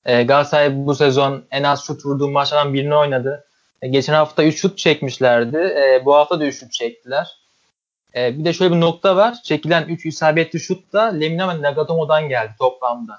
[0.05, 3.45] Ee, Galatasaray bu sezon en az şut vurduğu maçlardan birini oynadı.
[3.85, 5.57] Ee, geçen hafta 3 şut çekmişlerdi.
[5.57, 7.29] Ee, bu hafta da 3 şut çektiler.
[8.17, 9.37] Ee, bir de şöyle bir nokta var.
[9.43, 13.19] Çekilen 3 isabetli şut da Lemina ve Nagatomo'dan geldi toplamda.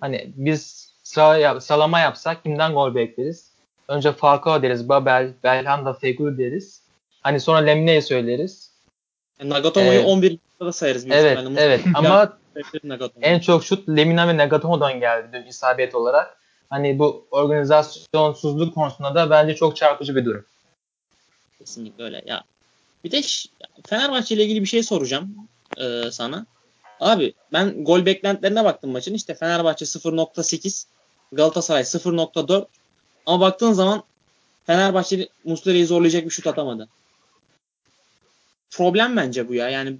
[0.00, 3.50] Hani biz sıra yap, salama yapsak kimden gol bekleriz?
[3.88, 6.82] Önce Falcao deriz, Babel, Belhanda, Fegül deriz.
[7.22, 8.70] Hani sonra Lemine'yi söyleriz.
[9.40, 11.06] Yani Nagatomo'yu ee, 11 da sayarız.
[11.10, 11.80] Evet, evet.
[11.94, 12.38] Ama
[13.20, 16.35] en çok şut Lemina ve Nagatomo'dan geldi dün isabet olarak.
[16.70, 20.44] Hani bu organizasyonsuzluk konusunda da bence çok çarpıcı bir durum.
[21.58, 22.22] Kesinlikle öyle.
[22.26, 22.44] Ya
[23.04, 23.22] bir de
[23.86, 26.46] Fenerbahçe ile ilgili bir şey soracağım e, sana.
[27.00, 29.14] Abi ben gol beklentilerine baktım maçın.
[29.14, 30.84] İşte Fenerbahçe 0.8,
[31.32, 32.66] Galatasaray 0.4.
[33.26, 34.02] Ama baktığın zaman
[34.66, 36.88] Fenerbahçe Muslera'yı zorlayacak bir şut atamadı.
[38.70, 39.68] Problem bence bu ya.
[39.68, 39.98] Yani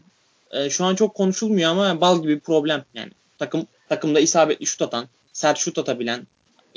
[0.50, 2.84] e, şu an çok konuşulmuyor ama bal gibi bir problem.
[2.94, 6.26] Yani takım takımda isabetli şut atan, sert şut atabilen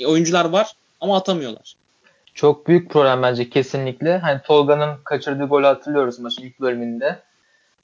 [0.00, 1.74] e, oyuncular var ama atamıyorlar.
[2.34, 4.18] Çok büyük problem bence kesinlikle.
[4.18, 7.18] Hani Tolga'nın kaçırdığı golü hatırlıyoruz maçın ilk bölümünde.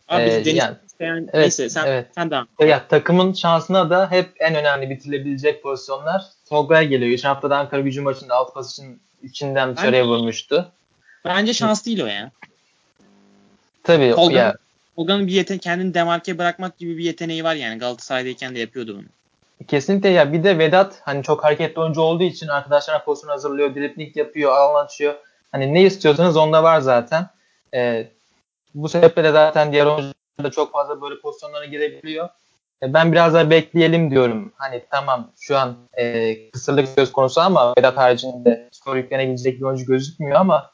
[0.08, 2.06] Abi ee, Deniz yani, isteyen, evet, neyse sen, evet.
[2.14, 2.48] sen devam.
[2.60, 7.10] Ya, takımın şansına da hep en önemli bitirilebilecek pozisyonlar Tolga'ya geliyor.
[7.10, 10.72] Geçen hafta Ankara gücü maçında alt pas için içinden dışarıya vurmuştu.
[11.24, 12.30] Bence şans değil o ya.
[13.82, 14.56] Tabii Tolga, ya.
[14.96, 19.06] Tolga'nın bir yeten kendini demarke bırakmak gibi bir yeteneği var yani Galatasaray'dayken de yapıyordu bunu.
[19.68, 24.16] Kesinlikle ya bir de Vedat hani çok hareketli oyuncu olduğu için arkadaşlarına pozisyon hazırlıyor, dripling
[24.16, 24.88] yapıyor, alan.
[25.52, 27.26] Hani ne istiyorsanız onda var zaten.
[27.74, 28.08] Ee,
[28.74, 32.28] bu sebeple de zaten diğer oyuncular da çok fazla böyle pozisyonlara girebiliyor.
[32.82, 34.52] Ee, ben biraz daha bekleyelim diyorum.
[34.56, 39.86] Hani tamam şu an e, kısırlık söz konusu ama Vedat haricinde skor yüklenebilecek bir oyuncu
[39.86, 40.70] gözükmüyor ama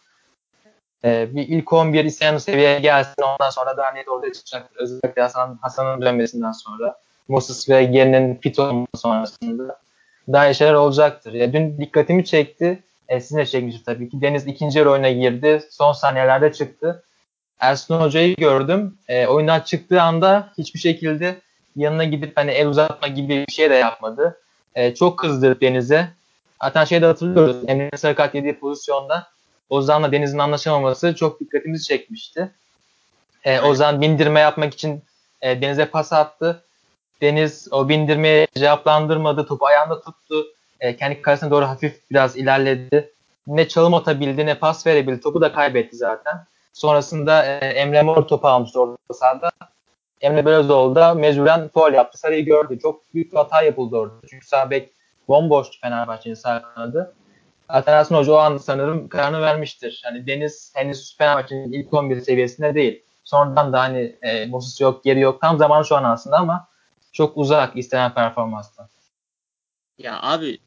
[1.04, 4.70] e, bir ilk 11 isteyen seviyeye gelsin ondan sonra daha net ortaya çıkacak.
[4.74, 6.96] Özellikle Hasan, Hasan'ın dönmesinden sonra.
[7.28, 9.78] Moses ve Geri'nin fit olması sonrasında
[10.32, 11.32] daha iyi şeyler olacaktır.
[11.32, 12.82] Ya dün dikkatimi çekti.
[13.08, 14.20] E, sizin de çekmiştir tabii ki.
[14.20, 15.62] Deniz ikinci yarı oyuna girdi.
[15.70, 17.02] Son saniyelerde çıktı.
[17.60, 18.98] Ersun Hoca'yı gördüm.
[19.08, 21.40] E, oyundan çıktığı anda hiçbir şekilde
[21.76, 24.40] yanına gidip hani el uzatma gibi bir şey de yapmadı.
[24.74, 26.08] E, çok kızdı Deniz'e.
[26.62, 27.56] Zaten şeyde hatırlıyoruz.
[27.66, 29.26] Emre Sarıkat yediği pozisyonda
[29.70, 32.50] Ozan'la Deniz'in anlaşamaması çok dikkatimizi çekmişti.
[33.44, 35.02] E, Ozan bindirme yapmak için
[35.42, 36.64] e, Deniz'e pas attı.
[37.22, 39.46] Deniz o bindirmeye cevaplandırmadı.
[39.46, 40.46] Topu ayağında tuttu.
[40.80, 43.12] E, kendi kalesine doğru hafif biraz ilerledi.
[43.46, 45.20] Ne çalım atabildi ne pas verebildi.
[45.20, 46.44] Topu da kaybetti zaten.
[46.72, 49.50] Sonrasında e, Emre Mor topu almıştı orta sahada.
[50.20, 52.18] Emre Belözoğlu da mecburen foul yaptı.
[52.18, 52.78] Sarıyı gördü.
[52.82, 54.14] Çok büyük bir hata yapıldı orada.
[54.30, 54.90] Çünkü sağ bek
[55.28, 57.14] bomboştu Fenerbahçe'nin sağ kanadı.
[57.70, 60.02] Zaten Hoca o an sanırım kararını vermiştir.
[60.04, 63.02] Hani Deniz henüz Fenerbahçe'nin ilk 11 seviyesinde değil.
[63.24, 65.40] Sonradan da hani e, Moses yok, geri yok.
[65.40, 66.68] Tam zamanı şu an aslında ama
[67.12, 68.88] çok uzak istenen performanstan.
[69.98, 70.58] Ya abi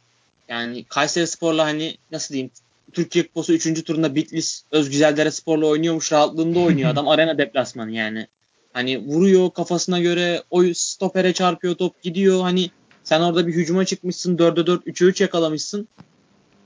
[0.47, 2.51] yani Kayseri Spor'la hani nasıl diyeyim
[2.93, 3.84] Türkiye Kupası 3.
[3.84, 8.27] turunda Bitlis Özgüzeldere Spor'la oynuyormuş rahatlığında oynuyor adam arena deplasmanı yani.
[8.73, 12.69] Hani vuruyor kafasına göre o stopere çarpıyor top gidiyor hani
[13.03, 15.88] sen orada bir hücuma çıkmışsın 4'e 4 3'e 3 yakalamışsın.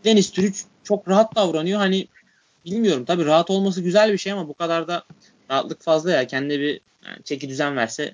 [0.05, 2.07] Deniz Türüç çok rahat davranıyor hani
[2.65, 5.03] bilmiyorum tabii rahat olması güzel bir şey ama bu kadar da
[5.51, 8.13] rahatlık fazla ya kendine bir yani çeki düzen verse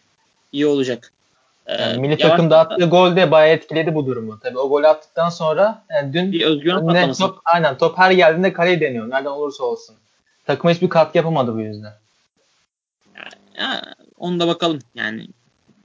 [0.51, 1.11] iyi olacak.
[1.67, 4.39] Yani milli takımda attığı gol de bayağı etkiledi bu durumu.
[4.39, 7.23] Tabii o golü attıktan sonra yani dün bir özgüven patlaması.
[7.23, 9.09] Top, aynen top her geldiğinde kaleye deniyor.
[9.09, 9.95] Nereden olursa olsun.
[10.45, 11.93] Takıma hiçbir katkı yapamadı bu yüzden.
[13.15, 13.23] Ya,
[13.59, 14.79] ya, onu da bakalım.
[14.95, 15.27] Yani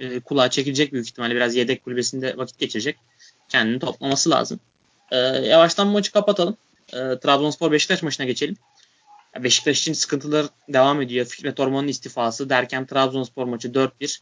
[0.01, 1.35] e, kulağa çekilecek büyük ihtimalle.
[1.35, 2.97] Biraz yedek kulübesinde vakit geçirecek.
[3.49, 4.61] Kendini toplaması lazım.
[5.11, 6.57] E, yavaştan maçı kapatalım.
[6.93, 8.57] E, Trabzonspor Beşiktaş maçına geçelim.
[9.39, 11.27] Beşiktaş için sıkıntılar devam ediyor.
[11.27, 14.21] Fikret Orman'ın istifası derken Trabzonspor maçı 4-1.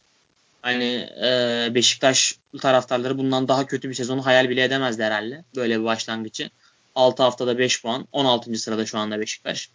[0.61, 5.43] Hani e, Beşiktaş taraftarları bundan daha kötü bir sezonu hayal bile edemezdi herhalde.
[5.55, 6.49] Böyle bir başlangıcı.
[6.95, 8.07] 6 haftada 5 puan.
[8.11, 8.55] 16.
[8.55, 9.69] sırada şu anda Beşiktaş.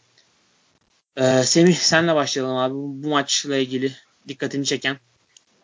[1.16, 2.74] Ee, Semih senle başlayalım abi.
[2.74, 3.92] Bu, bu maçla ilgili
[4.28, 4.96] dikkatini çeken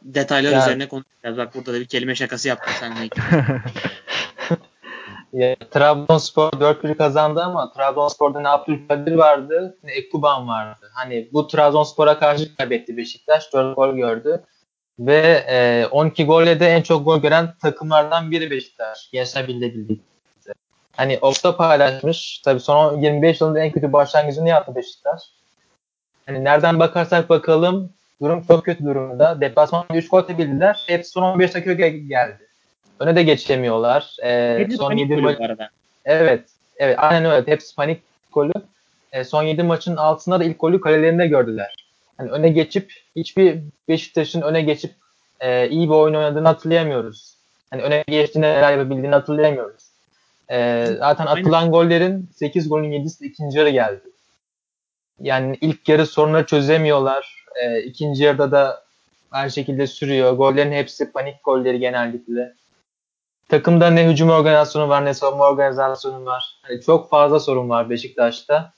[0.02, 0.62] detaylar yani.
[0.62, 1.36] üzerine konuşacağız.
[1.36, 3.08] Bak burada da bir kelime şakası yaptım seninle
[5.48, 10.90] ya, Trabzonspor 4-1 kazandı ama Trabzonspor'da ne Abdülkadir vardı ne Ekuban vardı.
[10.94, 13.52] Hani bu Trabzonspor'a karşı kaybetti Beşiktaş.
[13.52, 14.44] 4 gol gördü.
[15.00, 19.10] Ve e, 12 golle de en çok gol gören takımlardan biri Beşiktaş.
[19.12, 20.00] Gençler Birliği Birliği.
[20.96, 22.38] Hani Opta paylaşmış.
[22.38, 25.20] Tabii son 25 yılında en kötü başlangıcını yaptı Beşiktaş.
[26.26, 29.40] Hani nereden bakarsak bakalım durum çok kötü durumda.
[29.40, 30.84] Deplasmanda 3 gol atabildiler.
[30.86, 32.46] Hepsi son 15 dakika geldi.
[32.98, 34.16] Öne de geçemiyorlar.
[34.24, 35.38] Ee, son 7 maç.
[36.04, 36.44] Evet.
[36.76, 37.52] Evet aynen öyle.
[37.52, 38.52] Hepsi panik golü.
[39.12, 41.79] Ee, son 7 maçın altında da ilk golü kalelerinde gördüler.
[42.20, 44.94] Hani öne geçip hiçbir Beşiktaş'ın öne geçip
[45.40, 47.36] e, iyi bir oyun oynadığını hatırlayamıyoruz.
[47.70, 49.84] Hani öne geçtiğinde neler yapabildiğini hatırlayamıyoruz.
[50.50, 51.72] E, zaten atılan Aynen.
[51.72, 54.02] gollerin 8 golün 7'si ikinci yarı geldi.
[55.20, 57.44] Yani ilk yarı sorunları çözemiyorlar.
[57.62, 58.84] E, ikinci yarıda da
[59.32, 60.32] her şekilde sürüyor.
[60.32, 62.54] Gollerin hepsi panik golleri genellikle.
[63.48, 66.60] Takımda ne hücum organizasyonu var ne savunma organizasyonu var.
[66.68, 68.72] Yani çok fazla sorun var Beşiktaş'ta.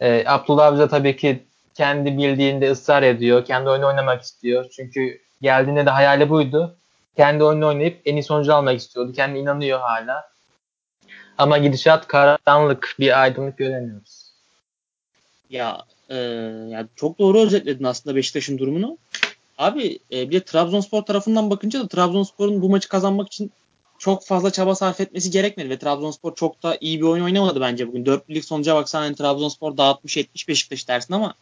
[0.00, 3.44] E, Abdullah Avcı tabii ki kendi bildiğinde ısrar ediyor.
[3.44, 4.66] Kendi oyunu oynamak istiyor.
[4.76, 6.76] Çünkü geldiğinde de hayali buydu.
[7.16, 9.12] Kendi oyunu oynayıp en iyi sonucu almak istiyordu.
[9.12, 10.30] Kendi inanıyor hala.
[11.38, 12.96] Ama gidişat karanlık.
[12.98, 14.30] Bir aydınlık göremiyoruz.
[15.50, 16.16] Ya, e,
[16.68, 18.98] ya çok doğru özetledin aslında Beşiktaş'ın durumunu.
[19.58, 23.52] Abi e, bir de Trabzonspor tarafından bakınca da Trabzonspor'un bu maçı kazanmak için
[23.98, 27.88] çok fazla çaba sarf etmesi gerekmedi ve Trabzonspor çok da iyi bir oyun oynamadı bence
[27.88, 28.06] bugün.
[28.06, 31.34] Dörtlülük sonuca baksan hani Trabzonspor dağıtmış etmiş Beşiktaş dersin ama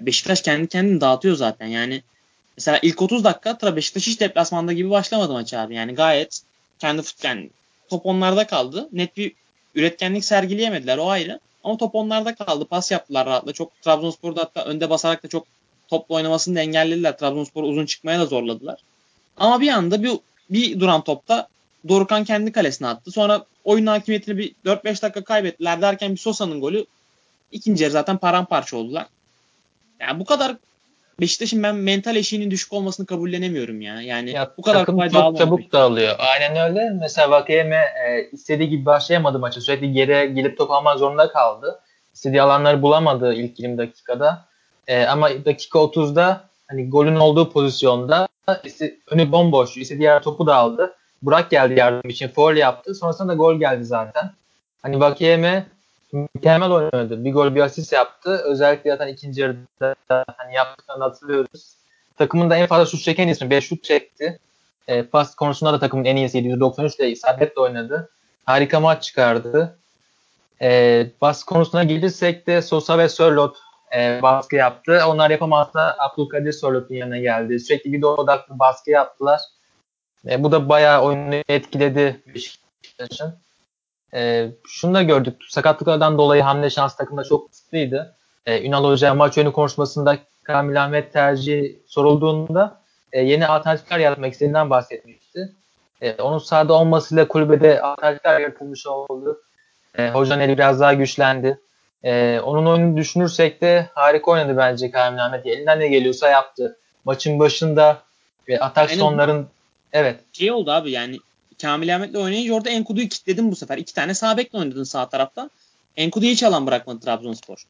[0.00, 1.66] Beşiktaş kendi kendini dağıtıyor zaten.
[1.66, 2.02] Yani
[2.56, 5.74] mesela ilk 30 dakika Beşiktaş hiç deplasmanda gibi başlamadı maç abi.
[5.74, 6.40] Yani gayet
[6.78, 7.50] kendi yani
[7.88, 8.88] top onlarda kaldı.
[8.92, 9.32] Net bir
[9.74, 11.40] üretkenlik sergileyemediler o ayrı.
[11.64, 12.64] Ama top onlarda kaldı.
[12.64, 13.52] Pas yaptılar rahatla.
[13.52, 15.46] Çok Trabzonspor'da hatta önde basarak da çok
[15.88, 17.18] topla oynamasını da engellediler.
[17.18, 18.80] Trabzonspor'u uzun çıkmaya da zorladılar.
[19.36, 20.12] Ama bir anda bir,
[20.50, 21.48] bir duran topta
[21.88, 23.10] Dorukan kendi kalesine attı.
[23.10, 26.86] Sonra oyun hakimiyetini bir 4-5 dakika kaybettiler derken bir Sosa'nın golü
[27.52, 29.06] ikinci yarı zaten paramparça oldular.
[30.00, 30.56] Yani bu kadar
[31.20, 34.00] Beşiktaş'ın ben mental eşiğinin düşük olmasını kabullenemiyorum ya.
[34.02, 36.14] Yani ya, bu kadar takım çok çabuk dağılıyor.
[36.18, 36.90] Aynen öyle.
[37.00, 39.60] Mesela Vakayeme e, istediği gibi başlayamadı maçı.
[39.60, 41.80] Sürekli geri gelip top almak zorunda kaldı.
[42.14, 44.44] İstediği alanları bulamadı ilk 20 dakikada.
[44.86, 48.28] E, ama dakika 30'da hani golün olduğu pozisyonda
[48.64, 49.76] işte, önü bomboş.
[49.76, 50.94] İstediği yer topu da aldı.
[51.22, 52.28] Burak geldi yardım için.
[52.28, 52.94] Foul yaptı.
[52.94, 54.30] Sonrasında da gol geldi zaten.
[54.82, 55.66] Hani Vakayeme
[56.12, 57.24] mükemmel oynadı.
[57.24, 58.42] Bir gol bir asist yaptı.
[58.44, 61.76] Özellikle zaten ikinci yarıda hani yaptıklarını hatırlıyoruz.
[62.16, 63.50] Takımın da en fazla şut çeken ismi.
[63.50, 64.38] 5 şut çekti.
[64.88, 66.48] E, pas konusunda da takımın en iyisiydi.
[66.48, 68.10] 193 ile isabetle oynadı.
[68.44, 69.78] Harika maç çıkardı.
[70.62, 73.56] E, bas konusuna gelirsek de Sosa ve Sörlot
[73.96, 75.00] e, baskı yaptı.
[75.08, 77.60] Onlar yapamazsa Abdülkadir Sörlot'un yanına geldi.
[77.60, 79.40] Sürekli video odaklı baskı yaptılar.
[80.28, 83.45] E, bu da bayağı oyunu etkiledi Beşiktaş'ın.
[84.14, 85.36] E, şunu da gördük.
[85.48, 88.14] Sakatlıklardan dolayı hamle şans takımda çok kısıtlıydı.
[88.46, 92.80] E, Ünal Hoca maç önü konuşmasında Kamil Ahmet tercihi sorulduğunda
[93.12, 95.52] e, yeni alternatifler yaratmak istediğinden bahsetmişti.
[96.02, 99.42] E, onun sahada olmasıyla kulübede alternatifler yaratılmış oldu.
[99.98, 101.58] E, hocanın eli biraz daha güçlendi.
[102.04, 105.46] E, onun oyunu düşünürsek de harika oynadı bence Kamil Ahmet.
[105.46, 106.78] Elinden ne geliyorsa yaptı.
[107.04, 107.98] Maçın başında
[108.48, 109.00] ve atak Aynen.
[109.00, 109.48] sonların
[109.92, 110.20] evet.
[110.32, 111.18] Şey oldu abi yani
[111.62, 113.78] Kamil Ahmet'le oynayınca orada Enkudu'yu kilitledin bu sefer.
[113.78, 115.50] İki tane sağ bekle oynadın sağ tarafta.
[115.96, 117.66] Enkudu'yu hiç alan bırakmadı Trabzonspor.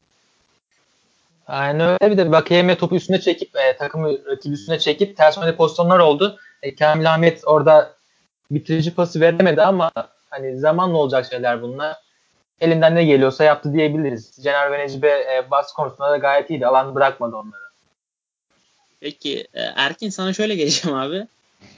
[1.47, 5.55] Aynen öyle bir de Bakayeme topu üstüne çekip e, takımı rakibi üstüne çekip ters oynadığı
[5.55, 6.39] pozisyonlar oldu.
[6.63, 7.93] E, Kamil Ahmet orada
[8.51, 9.91] bitirici pası veremedi ama
[10.29, 11.95] hani zamanla olacak şeyler bunlar.
[12.61, 14.31] Elinden ne geliyorsa yaptı diyebiliriz.
[14.43, 16.67] Cener ve Necibe e, bas konusunda da gayet iyiydi.
[16.67, 17.67] Alan bırakmadı onları.
[18.99, 21.27] Peki e, Erkin sana şöyle geleceğim abi.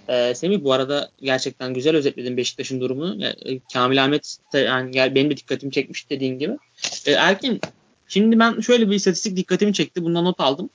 [0.10, 3.24] Ee, Semih bu arada gerçekten güzel özetledin Beşiktaş'ın durumunu.
[3.24, 6.58] Yani, e, Kamil Ahmet yani benim de dikkatimi çekmiş dediğin gibi.
[7.06, 7.62] Ee, Erkin
[8.08, 10.04] şimdi ben şöyle bir istatistik dikkatimi çekti.
[10.04, 10.70] Bundan not aldım.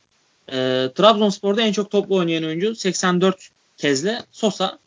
[0.49, 4.79] Ee, Trabzonspor'da en çok toplu oynayan oyuncu 84 kezle Sosa.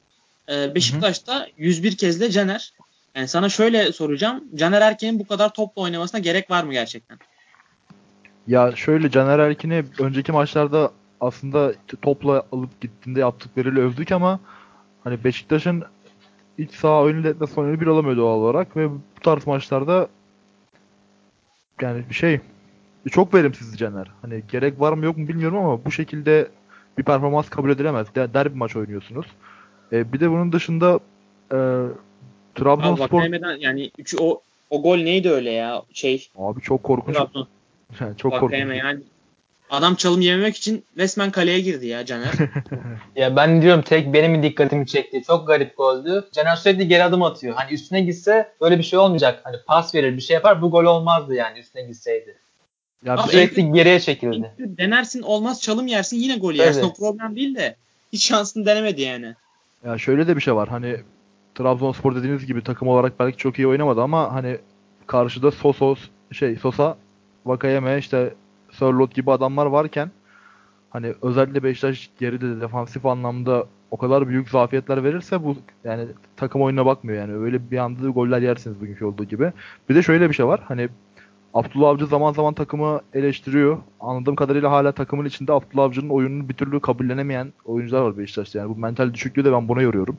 [0.49, 2.73] Ee, Beşiktaş'ta 101 kezle Caner.
[3.15, 4.43] Yani sana şöyle soracağım.
[4.55, 7.19] Caner Erkin'in bu kadar toplu oynamasına gerek var mı gerçekten?
[8.47, 14.39] Ya şöyle Caner Erkin'i önceki maçlarda aslında topla alıp gittiğinde yaptıklarıyla övdük ama
[15.03, 15.83] hani Beşiktaş'ın
[16.57, 20.07] iç saha oyunu ile oyunu bir alamıyor doğal olarak ve bu tarz maçlarda
[21.81, 22.39] yani bir şey
[23.11, 24.11] çok verimsiz Caner.
[24.21, 26.47] Hani gerek var mı yok mu bilmiyorum ama bu şekilde
[26.97, 28.07] bir performans kabul edilemez.
[28.15, 29.25] Der, derbi maç oynuyorsunuz.
[29.91, 30.99] E, bir de bunun dışında
[31.51, 31.57] e,
[32.55, 33.23] Trabzonspor
[33.59, 35.83] yani üç, o o gol neydi öyle ya?
[35.93, 36.27] Şey.
[36.37, 37.15] Abi çok korkunç.
[37.15, 37.47] Trabzon.
[37.99, 38.53] Yani çok korkunç.
[38.53, 39.03] Yani
[39.69, 42.33] Adam çalım yememek için resmen kaleye girdi ya Caner.
[43.15, 45.23] ya ben diyorum tek benim dikkatimi çekti.
[45.27, 46.27] Çok garip goldü.
[46.31, 47.55] Caner sürekli geri adım atıyor.
[47.55, 49.41] Hani üstüne gitse böyle bir şey olmayacak.
[49.43, 52.37] Hani pas verir bir şey yapar bu gol olmazdı yani üstüne gitseydi.
[53.05, 54.51] Ya Abi sürekli en, geriye çekildi.
[54.59, 56.81] Denersin olmaz çalım yersin yine gol yersin.
[56.81, 56.91] Evet.
[56.91, 57.75] O problem değil de
[58.13, 59.35] hiç şansını denemedi yani.
[59.85, 60.69] Ya şöyle de bir şey var.
[60.69, 60.97] Hani
[61.55, 64.57] Trabzonspor dediğiniz gibi takım olarak belki çok iyi oynamadı ama hani
[65.07, 65.99] karşıda Sosos
[66.31, 66.97] şey Sosa,
[67.45, 68.33] Vakayeme işte
[68.79, 70.11] Sörlot gibi adamlar varken
[70.89, 76.05] hani özellikle Beşiktaş geride de defansif anlamda o kadar büyük zafiyetler verirse bu yani
[76.37, 77.33] takım oyununa bakmıyor yani.
[77.33, 79.51] Öyle bir anda goller yersiniz bugünkü olduğu gibi.
[79.89, 80.61] Bir de şöyle bir şey var.
[80.67, 80.89] Hani
[81.53, 83.77] Abdullah Avcı zaman zaman takımı eleştiriyor.
[83.99, 88.59] Anladığım kadarıyla hala takımın içinde Abdullah Avcı'nın oyununu bir türlü kabullenemeyen oyuncular var Beşiktaş'ta.
[88.59, 90.17] Yani bu mental düşüklüğü de ben buna yoruyorum.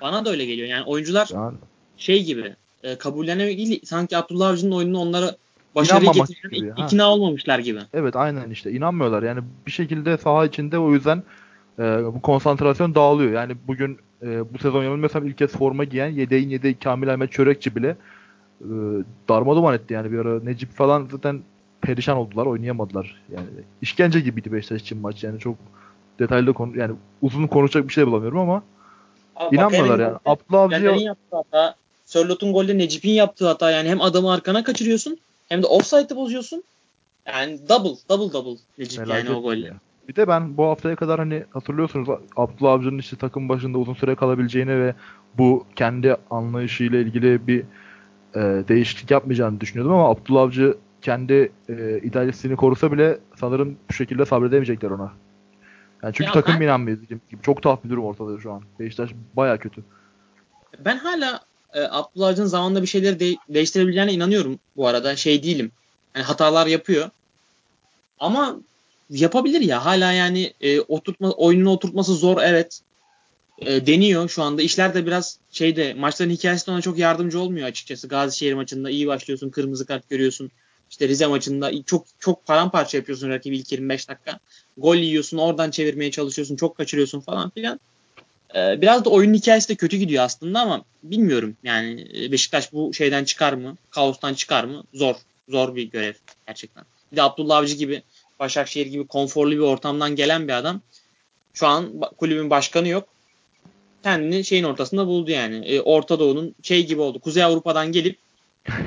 [0.00, 0.68] Bana da öyle geliyor.
[0.68, 1.56] Yani oyuncular yani,
[1.96, 5.36] şey gibi e, kabullenemek değil sanki Abdullah Avcı'nın oyununu onlara
[5.74, 7.10] başarıya getiren gibi, ikna ha.
[7.10, 7.80] olmamışlar gibi.
[7.94, 9.22] Evet aynen işte inanmıyorlar.
[9.22, 11.22] Yani bir şekilde saha içinde o yüzden
[11.78, 13.32] e, bu konsantrasyon dağılıyor.
[13.32, 17.76] Yani bugün e, bu sezon yanılmıyorsam ilk kez forma giyen yedeğin yedeği Kamil Ahmet Çörekçi
[17.76, 17.96] bile
[18.60, 18.68] e,
[19.28, 20.40] darma etti yani bir ara.
[20.40, 21.42] Necip falan zaten
[21.80, 23.22] perişan oldular, oynayamadılar.
[23.32, 23.46] Yani
[23.82, 25.24] işkence gibiydi Beşiktaş için maç.
[25.24, 25.56] Yani çok
[26.18, 28.62] detaylı konu yani uzun konuşacak bir şey bulamıyorum ama
[29.36, 30.16] Abi inanmıyorlar yani.
[30.26, 31.74] Abdullah Avcı'ya yaptığı hata,
[32.06, 35.18] Sörlot'un golde Necip'in yaptığı hata yani hem adamı arkana kaçırıyorsun
[35.50, 36.64] hem de offside'ı bozuyorsun.
[37.26, 39.66] Yani double, double double Necip Merak yani o golle.
[39.66, 39.74] Ya.
[40.08, 44.14] Bir de ben bu haftaya kadar hani hatırlıyorsunuz Abdullah Avcı'nın işte takım başında uzun süre
[44.14, 44.94] kalabileceğini ve
[45.38, 47.64] bu kendi anlayışıyla ilgili bir
[48.34, 54.24] e, değişiklik yapmayacağını düşünüyordum ama Abdullah Avcı kendi e, idealistliğini korusa bile sanırım bu şekilde
[54.24, 55.12] sabredemeyecekler ona.
[56.02, 56.98] Yani çünkü ya takım ben, inanmıyor.
[57.42, 58.62] Çok tuhaf bir durum ortada şu an.
[58.78, 59.84] Beşiktaş baya kötü.
[60.84, 61.40] Ben hala
[61.74, 65.16] e, Abdullah Avcı'nın zamanında bir şeyleri de- değiştirebileceğine inanıyorum bu arada.
[65.16, 65.72] Şey değilim.
[66.14, 67.10] Yani hatalar yapıyor.
[68.18, 68.60] Ama
[69.10, 69.84] yapabilir ya.
[69.84, 72.80] Hala yani e, oturtma oyununu oturtması zor evet
[73.58, 74.62] e, deniyor şu anda.
[74.62, 78.08] İşler de biraz şeyde maçların hikayesi de ona çok yardımcı olmuyor açıkçası.
[78.08, 80.50] Gazişehir maçında iyi başlıyorsun, kırmızı kart görüyorsun.
[80.90, 84.38] İşte Rize maçında çok çok paramparça yapıyorsun rakibi ilk 25 dakika.
[84.76, 87.80] Gol yiyorsun, oradan çevirmeye çalışıyorsun, çok kaçırıyorsun falan filan.
[88.54, 92.94] Ee, biraz da oyunun hikayesi de kötü gidiyor aslında ama bilmiyorum yani e, Beşiktaş bu
[92.94, 93.76] şeyden çıkar mı?
[93.90, 94.84] Kaostan çıkar mı?
[94.94, 95.14] Zor.
[95.48, 96.14] Zor bir görev
[96.46, 96.84] gerçekten.
[97.12, 98.02] Bir de Abdullah Avcı gibi
[98.38, 100.80] Başakşehir gibi konforlu bir ortamdan gelen bir adam.
[101.54, 103.08] Şu an kulübün başkanı yok
[104.02, 105.56] kendini şeyin ortasında buldu yani.
[105.56, 107.18] E, Orta Doğu'nun şey gibi oldu.
[107.18, 108.18] Kuzey Avrupa'dan gelip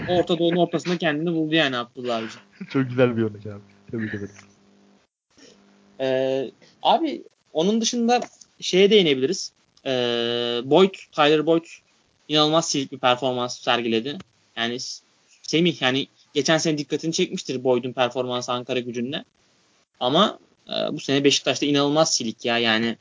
[0.09, 2.37] Orta Doğu'nun ortasında kendini buldu yani Abdullah Avcı.
[2.69, 3.61] Çok güzel bir örnek abi.
[3.91, 4.35] Tebrik ederim.
[5.99, 6.51] Ee,
[6.83, 7.23] abi
[7.53, 8.21] onun dışında
[8.59, 9.51] şeye değinebiliriz.
[9.85, 11.65] Ee, Boyd, Tyler Boyd
[12.27, 14.17] inanılmaz silik bir performans sergiledi.
[14.55, 14.77] Yani
[15.41, 19.23] Semih yani geçen sene dikkatini çekmiştir Boyd'un performansı Ankara gücünde.
[19.99, 22.97] Ama e, bu sene Beşiktaş'ta inanılmaz silik ya yani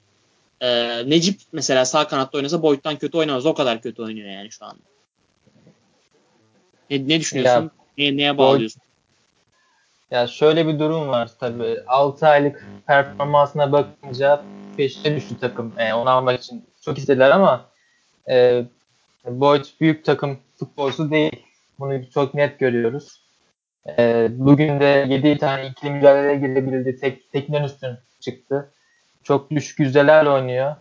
[0.62, 3.46] ee, Necip mesela sağ kanatta oynasa Boyd'dan kötü oynamaz.
[3.46, 4.82] O kadar kötü oynuyor yani şu anda.
[6.90, 7.62] Ne, ne düşünüyorsun?
[7.62, 8.82] Ya, neye, neye bağlıyorsun?
[10.12, 11.82] Ya şöyle bir durum var tabii.
[11.86, 14.42] 6 aylık performansına bakınca
[14.76, 15.72] peşine düştü takım.
[15.78, 17.64] Yani onu almak için çok istediler ama
[18.28, 18.64] e,
[19.26, 21.46] Boyd büyük takım futbolcusu değil.
[21.78, 23.22] Bunu çok net görüyoruz.
[23.98, 26.96] E, bugün de 7 tane ikili mücadeleye girebildi.
[26.96, 28.70] Tek, teknen üstün çıktı
[29.22, 30.76] çok düşük yüzdelerle oynuyor.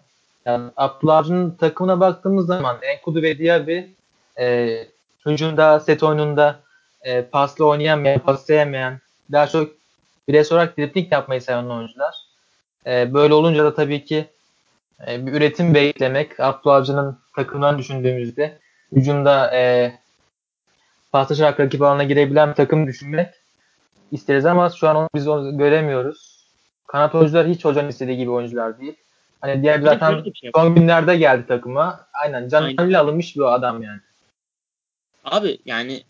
[0.46, 3.80] Yani Abdullah Avcı'nın takımına baktığımız zaman Enkudu ve Diaby
[4.40, 4.78] e,
[5.26, 6.60] hücumda, set oyununda
[7.02, 9.00] e, pasla oynayamayan, paslayamayan,
[9.32, 9.72] daha çok
[10.28, 12.16] bireysel olarak dripling yapmayı seven oyuncular.
[12.86, 14.28] E, böyle olunca da tabii ki
[15.08, 18.60] e, bir üretim beklemek, Abdullah Avcı'nın takımdan düşündüğümüzde
[18.92, 19.94] hücumda e,
[21.12, 23.34] paslaşarak rakip alanına girebilen bir takım düşünmek
[24.12, 26.42] isteriz ama şu an onu biz onu göremiyoruz.
[26.88, 28.96] Kanat oyuncular hiç hocanın istediği gibi oyuncular değil.
[29.42, 32.08] Hani diğer zaten şey son günlerde geldi takıma.
[32.14, 34.00] Aynen canıyla alınmış bir adam yani.
[35.26, 36.04] Abi yani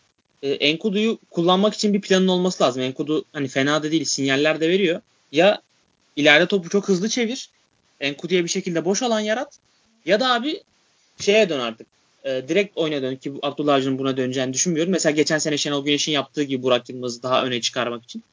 [0.43, 2.81] e, Enkudu'yu kullanmak için bir planın olması lazım.
[2.81, 5.01] Enkudu hani fena da değil sinyaller de veriyor.
[5.31, 5.61] Ya
[6.15, 7.49] ileride topu çok hızlı çevir.
[7.99, 9.59] Enkudu'ya bir şekilde boş alan yarat.
[10.05, 10.63] Ya da abi
[11.19, 11.87] şeye dön artık.
[12.23, 14.91] E, direkt oyuna dön ki Abdullah Avcı'nın buna döneceğini düşünmüyorum.
[14.91, 18.23] Mesela geçen sene Şenol Güneş'in yaptığı gibi Burak Yılmaz'ı daha öne çıkarmak için.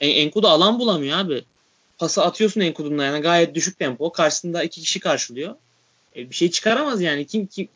[0.00, 1.44] En, Enkudu alan bulamıyor abi
[1.98, 4.12] pası atıyorsun Enkudu'na yani gayet düşük tempo.
[4.12, 5.54] Karşısında iki kişi karşılıyor.
[6.16, 7.26] E, bir şey çıkaramaz yani.
[7.26, 7.68] Kim, kim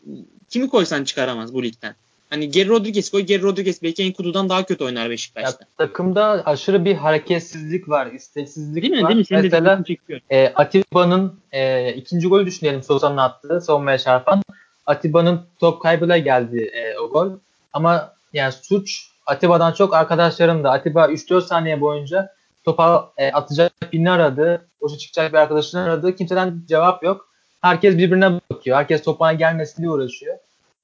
[0.51, 1.95] kimi koysan çıkaramaz bu ligden.
[2.33, 3.23] Hani Geri Rodriguez koy.
[3.23, 5.59] Geri Rodriguez belki Enkudu'dan daha kötü oynar Beşiktaş'ta.
[5.61, 8.07] Ya, takımda aşırı bir hareketsizlik var.
[8.07, 9.03] isteksizlik değil mi?
[9.03, 9.09] var.
[9.09, 9.25] Değil mi?
[9.25, 9.85] Senin Mesela
[10.31, 14.43] e, Atiba'nın e, ikinci golü düşünelim Sosa'nın attığı savunmaya çarpan.
[14.87, 17.31] Atiba'nın top kaybıyla geldi e, o gol.
[17.73, 24.11] Ama yani suç Atiba'dan çok arkadaşlarım da Atiba 3-4 saniye boyunca topa e, atacak birini
[24.11, 24.67] aradı.
[24.81, 26.17] Boşa çıkacak bir arkadaşını aradı.
[26.17, 27.29] Kimseden cevap yok.
[27.61, 28.77] Herkes birbirine bakıyor.
[28.77, 30.37] Herkes topuna gelmesi diye uğraşıyor.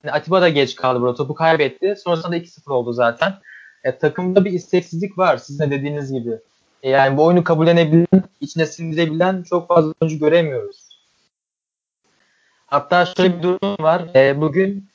[0.06, 1.14] Atiba da geç kaldı burada.
[1.14, 1.94] Topu kaybetti.
[2.04, 3.34] Sonrasında 2-0 oldu zaten.
[3.84, 5.36] E, takımda bir isteksizlik var.
[5.36, 6.38] Sizin de dediğiniz gibi.
[6.82, 10.88] E, yani bu oyunu kabullenebilen, içine sindirebilen çok fazla oyuncu göremiyoruz.
[12.66, 14.02] Hatta şöyle bir durum var.
[14.14, 14.88] E, bugün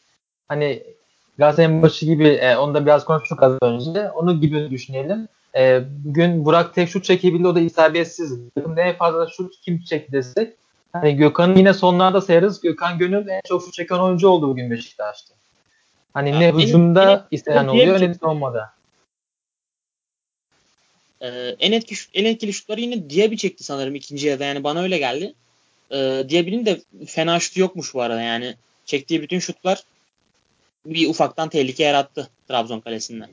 [0.47, 0.84] hani
[1.38, 4.12] Galatasaray'ın başı gibi e, onu da biraz konuştuk az önce.
[4.12, 5.28] Onu gibi düşünelim.
[5.56, 8.39] E, bugün Burak tek şut çekebildi o da isabetsiz.
[8.68, 10.54] Ne fazla şut kim çekti desek.
[10.94, 12.62] Hani Gökhan'ı yine sonlarda sayarız.
[12.62, 15.34] Gökhan Gönül en çok çeken oyuncu oldu bugün Beşiktaş'ta.
[16.14, 18.74] Hani ya, ne hücumda istenen oluyor ne savunmada.
[21.22, 24.82] Ee, en etkili şut, en etkili şutları yine Diaby çekti sanırım ikinci yarıda yani bana
[24.82, 25.34] öyle geldi.
[25.91, 29.84] Ee, Diaby'nin de fena şutu yokmuş bu arada yani çektiği bütün şutlar
[30.86, 33.30] bir ufaktan tehlike yarattı Trabzon kalesinden.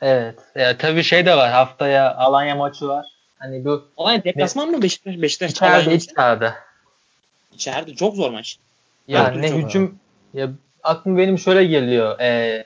[0.00, 0.38] Evet.
[0.54, 1.50] Ya, tabii şey de var.
[1.50, 3.11] Haftaya Alanya maçı var.
[3.42, 5.22] Hani bu Alanya deplasman mı Beşiktaş?
[5.22, 6.54] Beşiktaş İçeride iç sahada.
[7.52, 8.58] İçeride çok zor maç.
[9.08, 9.98] Yani ne hücum
[10.34, 10.50] ya
[10.82, 12.20] aklım benim şöyle geliyor.
[12.20, 12.64] E,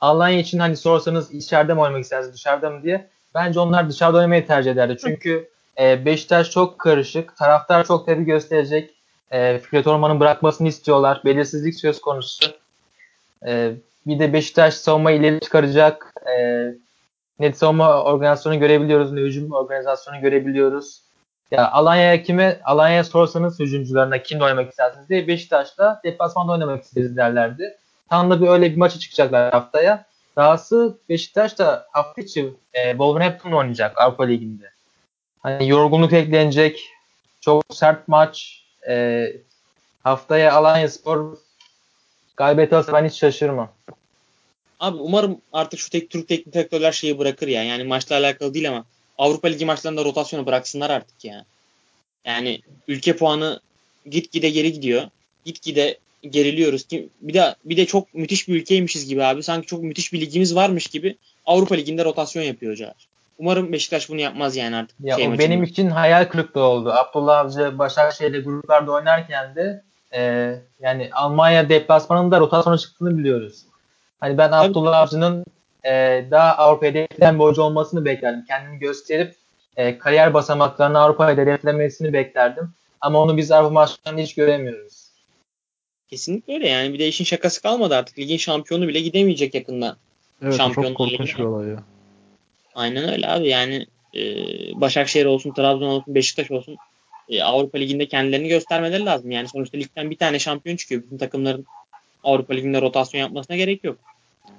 [0.00, 3.08] Alanya için hani sorsanız içeride mi oynamak istersiniz dışarıda mı diye.
[3.34, 4.96] Bence onlar dışarıda oynamayı tercih ederdi.
[5.00, 5.48] Çünkü
[5.78, 7.36] e, Beşiktaş çok karışık.
[7.36, 8.90] Taraftar çok tepki gösterecek.
[9.30, 11.20] E, Fikret Orman'ın bırakmasını istiyorlar.
[11.24, 12.46] Belirsizlik söz konusu.
[13.46, 13.72] E,
[14.06, 16.14] bir de Beşiktaş savunma ileri çıkaracak.
[16.38, 16.64] E,
[17.40, 19.12] net savunma organizasyonu görebiliyoruz.
[19.12, 21.02] Ne hücum organizasyonu görebiliyoruz.
[21.50, 27.76] Ya Alanya'ya kime Alanya'ya sorsanız hücumcularına kimle oynamak istersiniz diye Beşiktaş'ta deplasmanda oynamak isteriz derlerdi.
[28.10, 30.04] Tam da bir öyle bir maça çıkacaklar haftaya.
[30.36, 34.70] Dahası Beşiktaş da hafta içi e, Wolverhampton'la oynayacak Avrupa Ligi'nde.
[35.40, 36.90] Hani yorgunluk eklenecek.
[37.40, 38.64] Çok sert maç.
[38.88, 39.26] E,
[40.04, 41.36] haftaya Alanya Spor
[42.36, 43.68] galibiyet alırsa ben hiç şaşırmam.
[44.80, 47.64] Abi umarım artık şu tek Türk teknik direktörler şeyi bırakır ya.
[47.64, 48.84] Yani maçla alakalı değil ama
[49.18, 51.44] Avrupa Ligi maçlarında rotasyonu bıraksınlar artık ya.
[52.24, 53.60] Yani ülke puanı
[54.10, 55.02] gitgide geri gidiyor.
[55.44, 55.98] Gitgide
[56.30, 56.86] geriliyoruz.
[57.20, 59.42] Bir de bir de çok müthiş bir ülkeymişiz gibi abi.
[59.42, 61.16] Sanki çok müthiş bir ligimiz varmış gibi
[61.46, 63.06] Avrupa Ligi'nde rotasyon yapıyor hocalar.
[63.38, 64.96] Umarım Beşiktaş bunu yapmaz yani artık.
[65.00, 66.92] Ya şey o benim için hayal kırıklığı oldu.
[66.92, 69.82] Abdullah Avcı Başakşehir'de gruplarda oynarken de
[70.14, 73.62] e, yani Almanya deplasmanında rotasyona çıktığını biliyoruz.
[74.20, 74.68] Hani ben Tabii.
[74.68, 75.44] Abdullah Avcı'nın
[75.84, 78.44] e, daha Avrupa'ya hedefleyen bir hoca olmasını beklerdim.
[78.48, 79.34] Kendini gösterip
[79.76, 82.70] e, kariyer basamaklarını Avrupa'ya hedeflemesini beklerdim.
[83.00, 85.06] Ama onu biz Avrupa maçlarında hiç göremiyoruz.
[86.10, 86.92] Kesinlikle öyle yani.
[86.92, 88.18] Bir de işin şakası kalmadı artık.
[88.18, 89.96] Ligin şampiyonu bile gidemeyecek yakında.
[90.42, 91.82] Evet çok korkunç bir olay ya.
[92.74, 93.48] Aynen öyle abi.
[93.48, 94.20] Yani e,
[94.80, 96.76] Başakşehir olsun, Trabzon olsun, Beşiktaş olsun
[97.28, 99.30] e, Avrupa Ligi'nde kendilerini göstermeleri lazım.
[99.30, 101.02] Yani sonuçta ligden bir tane şampiyon çıkıyor.
[101.02, 101.66] Bütün takımların
[102.26, 103.96] Avrupa Ligi'nde rotasyon yapmasına gerek yok.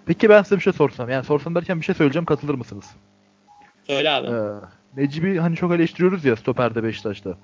[0.06, 1.10] Peki ben size bir şey sorsam.
[1.10, 2.26] Yani sorsam derken bir şey söyleyeceğim.
[2.26, 2.86] Katılır mısınız?
[3.88, 4.28] Söyle abi.
[4.28, 7.38] Ee, Necip'i hani çok eleştiriyoruz ya stoperde Beşiktaş'ta.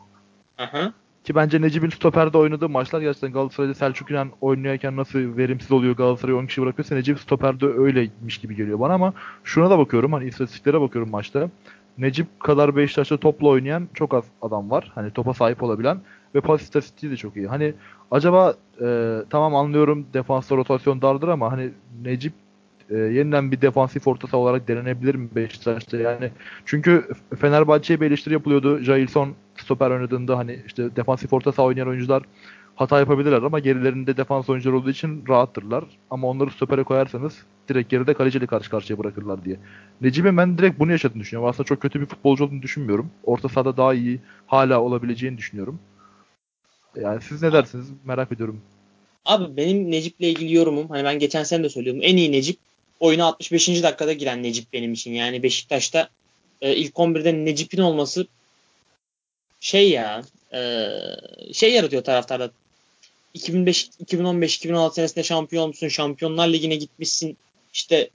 [0.57, 0.93] Aha.
[1.24, 6.36] Ki bence Necip'in stoperde oynadığı maçlar gerçekten Galatasaray'da Selçuk İnan oynayarken nasıl verimsiz oluyor Galatasaray
[6.36, 9.13] 10 kişi bırakıyorsa Necip stoperde öyleymiş gibi geliyor bana ama
[9.43, 11.49] şuna da bakıyorum hani istatistiklere bakıyorum maçta.
[11.97, 14.91] Necip kadar Beşiktaş'ta topla oynayan çok az adam var.
[14.95, 15.97] Hani topa sahip olabilen
[16.35, 17.47] ve pas istatistiği de çok iyi.
[17.47, 17.73] Hani
[18.11, 21.69] acaba e, tamam anlıyorum defansta rotasyon dardır ama hani
[22.03, 22.33] Necip
[22.89, 26.31] e, yeniden bir defansif orta olarak denenebilir mi Beşiktaş'ta yani?
[26.65, 27.07] Çünkü
[27.39, 28.79] Fenerbahçe'ye bir eleştiri yapılıyordu.
[28.79, 32.23] Jailson stoper oynadığında hani işte defansif orta saha oynayan oyuncular
[32.84, 35.84] hata yapabilirler ama gerilerinde defans oyuncuları olduğu için rahattırlar.
[36.09, 37.38] Ama onları stopere koyarsanız
[37.69, 39.59] direkt geride kaleciyle karşı karşıya bırakırlar diye.
[40.01, 41.49] Necip'in ben direkt bunu yaşadığını düşünüyorum.
[41.49, 43.11] Aslında çok kötü bir futbolcu olduğunu düşünmüyorum.
[43.23, 45.79] Orta sahada daha iyi hala olabileceğini düşünüyorum.
[46.95, 48.61] Yani siz ne dersiniz merak ediyorum.
[49.25, 52.03] Abi benim Necip'le ilgili yorumum hani ben geçen sene de söylüyordum.
[52.05, 52.57] En iyi Necip
[52.99, 53.84] oyuna 65.
[53.84, 55.11] dakikada giren Necip benim için.
[55.11, 56.09] Yani Beşiktaş'ta
[56.61, 58.27] e, ilk 11'de Necip'in olması
[59.59, 60.23] şey ya
[60.53, 60.89] e,
[61.53, 62.51] şey yaratıyor taraftarda.
[63.34, 65.88] 2005 2015 2016 senesinde şampiyon olmuşsun.
[65.88, 67.38] Şampiyonlar Ligi'ne gitmişsin.
[67.73, 68.09] İşte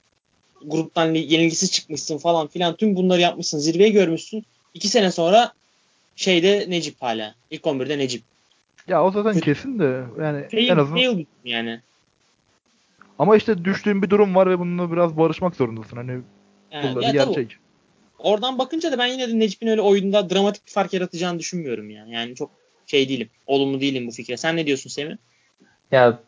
[0.65, 2.75] gruptan yenilgisiz çıkmışsın falan filan.
[2.75, 3.59] Tüm bunları yapmışsın.
[3.59, 4.45] Zirveyi görmüşsün.
[4.73, 5.53] İki sene sonra
[6.15, 7.35] şeyde Necip hala.
[7.51, 8.23] İlk 11'de Necip.
[8.87, 11.79] Ya o zaten kesin de yani fail, en azından fail yani.
[13.19, 15.97] Ama işte düştüğün bir durum var ve bununla biraz barışmak zorundasın.
[15.97, 16.21] Hani
[16.71, 17.49] yani, bu da bir gerçek.
[17.49, 17.59] Tabii,
[18.19, 22.13] oradan bakınca da ben yine de Necip'in öyle oyunda dramatik bir fark yaratacağını düşünmüyorum yani.
[22.13, 22.51] Yani çok
[22.91, 23.29] şey değilim.
[23.47, 24.37] Olumlu değilim bu fikre.
[24.37, 25.15] Sen ne diyorsun Semih?
[25.91, 26.19] Ya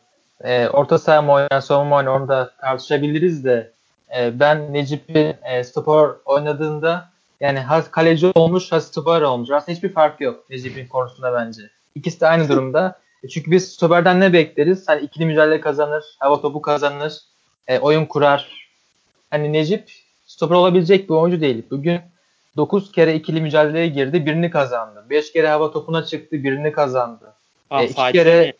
[0.44, 3.72] e, orta saha mı oynayan savunma oynayan onu da tartışabiliriz de
[4.18, 7.08] e, ben Necip'i e, stoper oynadığında
[7.40, 9.50] yani has kaleci olmuş has stoper olmuş.
[9.50, 11.62] Aslında hiçbir fark yok Necip'in konusunda bence.
[11.94, 12.98] İkisi de aynı durumda.
[13.24, 14.88] E, çünkü biz stoperden ne bekleriz?
[14.88, 17.18] Hani ikili mücadele kazanır, hava topu kazanır,
[17.68, 18.68] e, oyun kurar.
[19.30, 19.90] Hani Necip
[20.26, 21.62] stoper olabilecek bir oyuncu değil.
[21.70, 22.00] Bugün
[22.56, 25.04] 9 kere ikili mücadeleye girdi, birini kazandı.
[25.10, 27.34] 5 kere hava topuna çıktı, birini kazandı.
[27.70, 28.52] Aa, e, iki kere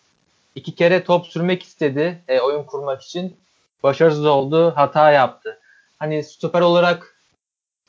[0.55, 3.37] iki kere top sürmek istedi e, oyun kurmak için.
[3.83, 5.59] Başarısız oldu, hata yaptı.
[5.99, 7.17] Hani stoper olarak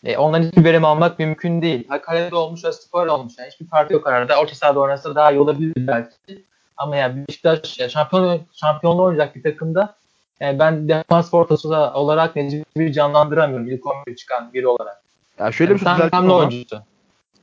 [0.04, 1.88] e, ondan hiçbir verim almak mümkün değil.
[1.90, 3.34] Ha kalede olmuş, ha stoper olmuş.
[3.40, 4.40] Yani hiçbir fark yok arada.
[4.40, 6.44] Orta sahada oynasa daha iyi olabilir belki.
[6.78, 9.96] Ama yani Beşiktaş ya şampiyon şampiyonluğu oynayacak bir takımda
[10.40, 15.03] yani ben defans fortası olarak Necip'i canlandıramıyorum ilk 11 çıkan biri olarak.
[15.44, 16.38] Ya şöyle yani bir şey ama.
[16.38, 16.84] Oyuncusu.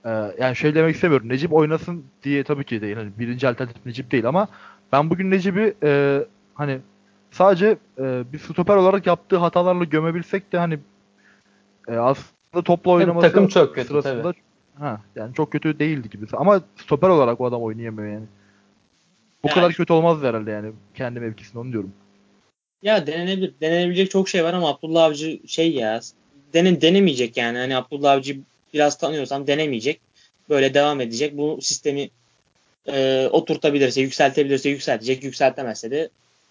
[0.04, 1.28] E, yani şey demek istemiyorum.
[1.28, 2.96] Necip oynasın diye tabii ki değil.
[2.96, 4.48] Yani birinci alternatif Necip değil ama
[4.92, 6.20] ben bugün Necip'i e,
[6.54, 6.78] hani
[7.30, 10.78] sadece e, bir stoper olarak yaptığı hatalarla gömebilsek de hani
[11.88, 14.40] e, aslında topla oynaması takım çok kötü sırasında tabii.
[14.78, 16.26] Ha, yani çok kötü değildi gibi.
[16.32, 18.26] Ama stoper olarak o adam oynayamıyor yani.
[19.44, 21.92] Bu yani, kadar kötü olmaz herhalde yani kendi mevkisinde onu diyorum.
[22.82, 23.54] Ya denenebilir.
[23.60, 26.00] Denenebilecek çok şey var ama Abdullah Avcı şey ya
[26.54, 27.58] dene, denemeyecek yani.
[27.58, 28.38] Hani Abdullah Avcı
[28.74, 30.00] biraz tanıyorsam denemeyecek.
[30.48, 31.38] Böyle devam edecek.
[31.38, 32.10] Bu sistemi
[32.88, 35.24] e, oturtabilirse, yükseltebilirse yükseltecek.
[35.24, 36.08] Yükseltemezse de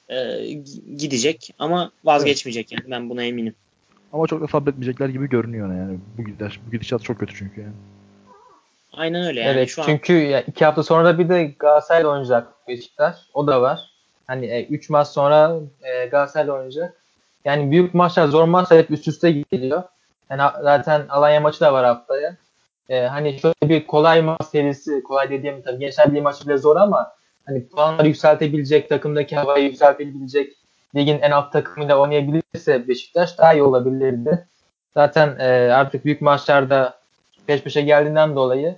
[0.10, 0.48] e,
[0.98, 1.54] gidecek.
[1.60, 2.84] Ama vazgeçmeyecek yani.
[2.92, 3.56] Ben buna eminim.
[4.14, 6.00] Ama çok da sabretmeyecekler gibi görünüyor yani.
[6.18, 7.74] Bu gidiş, bu gidişat çok kötü çünkü yani.
[8.94, 9.58] Aynen öyle yani.
[9.58, 10.18] Evet, şu çünkü an...
[10.18, 13.16] ya iki hafta sonra da bir de Galatasaray oynayacak Beşiktaş.
[13.34, 13.80] O da var.
[14.28, 16.99] Hani 3 e, maç sonra e, Galatasaray oynayacak.
[17.50, 19.84] Yani büyük maçlar, zor maçlar hep üst üste geliyor.
[20.30, 22.36] Yani zaten Alanya maçı da var haftaya.
[22.90, 26.76] E, hani şöyle bir kolay maç serisi, kolay dediğim tabii Gençler Birliği maçı bile zor
[26.76, 27.12] ama
[27.46, 30.54] hani puanları yükseltebilecek, takımdaki havayı yükseltebilecek,
[30.96, 34.48] ligin en alt takımıyla oynayabilirse Beşiktaş daha iyi olabilirdi.
[34.94, 37.00] Zaten e, artık büyük maçlarda
[37.48, 38.76] peş peşe geldiğinden dolayı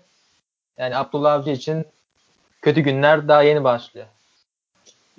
[0.77, 1.85] yani Abdullah Avcı için
[2.61, 4.07] kötü günler daha yeni başlıyor.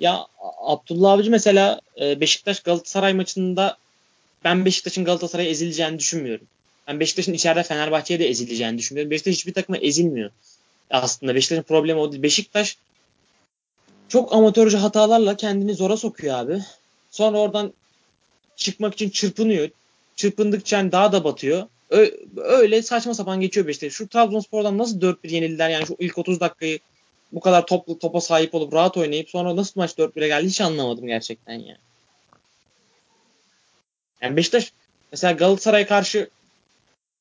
[0.03, 0.27] Ya
[0.61, 3.77] Abdullah Avcı mesela e, Beşiktaş Galatasaray maçında
[4.43, 6.47] ben Beşiktaş'ın Galatasaray'a ezileceğini düşünmüyorum.
[6.87, 9.11] Ben Beşiktaş'ın içeride Fenerbahçe'ye de ezileceğini düşünmüyorum.
[9.11, 10.31] Beşiktaş hiçbir takıma ezilmiyor.
[10.89, 12.23] Aslında Beşiktaş'ın problemi o değil.
[12.23, 12.77] Beşiktaş
[14.09, 16.59] çok amatörce hatalarla kendini zora sokuyor abi.
[17.11, 17.73] Sonra oradan
[18.55, 19.69] çıkmak için çırpınıyor.
[20.15, 21.67] Çırpındıkça yani daha da batıyor.
[22.37, 23.93] Öyle saçma sapan geçiyor Beşiktaş.
[23.93, 26.79] Şu Trabzonspor'dan nasıl 4-1 yenildiler yani şu ilk 30 dakikayı
[27.33, 31.07] bu kadar toplu topa sahip olup rahat oynayıp sonra nasıl maç 4-1'e geldi hiç anlamadım
[31.07, 31.77] gerçekten ya.
[34.21, 34.71] Yani Beşiktaş
[35.11, 36.29] mesela Galatasaray'a karşı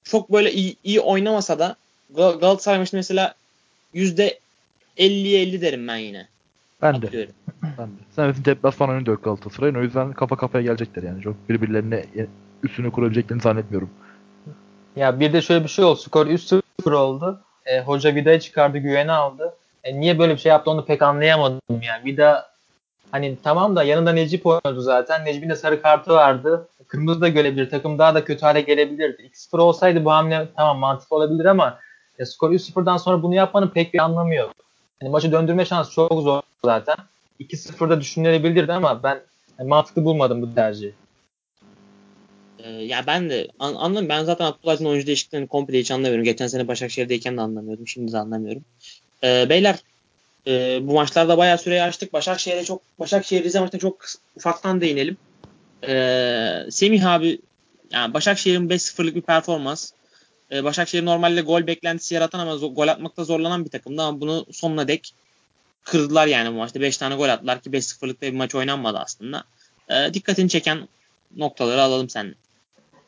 [0.05, 1.77] çok böyle iyi, iyi oynamasa da
[2.15, 3.35] Galatasaray maçında mesela
[3.95, 4.39] yüzde
[4.99, 6.29] 50'ye 50 derim ben yine.
[6.83, 7.29] Ben de.
[7.63, 8.03] Ben de.
[8.17, 9.75] Sen mesela deplasman oyunu dört Galatasaray'ın.
[9.75, 11.23] O yüzden kafa kafaya gelecekler yani.
[11.23, 12.07] Çok birbirlerine
[12.63, 13.91] üstünü kurabileceklerini zannetmiyorum.
[14.97, 16.01] Ya bir de şöyle bir şey oldu.
[16.01, 17.41] Skor 3-0 oldu.
[17.67, 19.52] E, hoca Vida'yı çıkardı, güveni aldı.
[19.85, 22.05] E, niye böyle bir şey yaptı onu pek anlayamadım yani.
[22.05, 22.53] Vida
[23.11, 25.25] hani tamam da yanında Necip oynadı zaten.
[25.25, 26.69] Necip'in de sarı kartı vardı.
[26.89, 27.71] Kırmızı da görebilir.
[27.71, 29.23] Takım daha da kötü hale gelebilirdi.
[29.23, 31.79] 2-0 olsaydı bu hamle tamam mantıklı olabilir ama
[32.19, 34.53] e, skor 3-0'dan sonra bunu yapmanın pek bir anlamı yok.
[35.03, 36.97] Yani maçı döndürme şansı çok zor zaten.
[37.41, 39.21] 2-0'da düşünülebilirdi ama ben
[39.59, 40.95] yani mantıklı bulmadım bu tercihi.
[42.59, 44.09] Ee, ya ben de an, anlamıyorum.
[44.09, 46.25] Ben zaten Abdullah'ın oyuncu değişikliklerini komple hiç anlamıyorum.
[46.25, 47.89] Geçen sene Başakşehir'deyken de anlamıyordum.
[47.89, 48.65] Şimdi de anlamıyorum.
[49.25, 49.77] Ee, beyler
[50.47, 52.13] e, bu maçlarda bayağı süreyi açtık.
[52.13, 54.05] Başakşehir'e çok Başakşehir Rize maçına çok
[54.37, 55.17] ufaktan değinelim.
[55.89, 57.41] Ee, Semih abi
[57.91, 59.91] yani Başakşehir'in 5-0'lık bir performans.
[60.53, 64.89] Ee, Başakşehir normalde gol beklentisi yaratan ama gol atmakta zorlanan bir takımdı ama bunu sonuna
[64.89, 65.15] dek
[65.85, 66.81] kırdılar yani bu maçta.
[66.81, 69.45] 5 tane gol attılar ki 5-0'lık bir maç oynanmadı aslında.
[69.89, 70.89] Ee, dikkatini çeken
[71.37, 72.35] noktaları alalım seninle.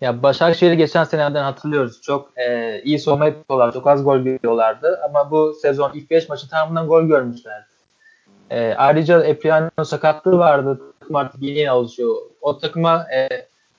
[0.05, 2.03] Ya Başakşehir'i geçen senelerden hatırlıyoruz.
[2.03, 3.73] Çok e, iyi savunma yapıyorlar.
[3.73, 5.01] Çok az gol görüyorlardı.
[5.05, 7.67] Ama bu sezon ilk 5 maçı tamamından gol görmüşlerdi.
[8.51, 10.81] E, ayrıca Epriano sakatlığı vardı.
[11.01, 12.17] Takım artık yeni alışıyor.
[12.41, 13.29] O takıma e,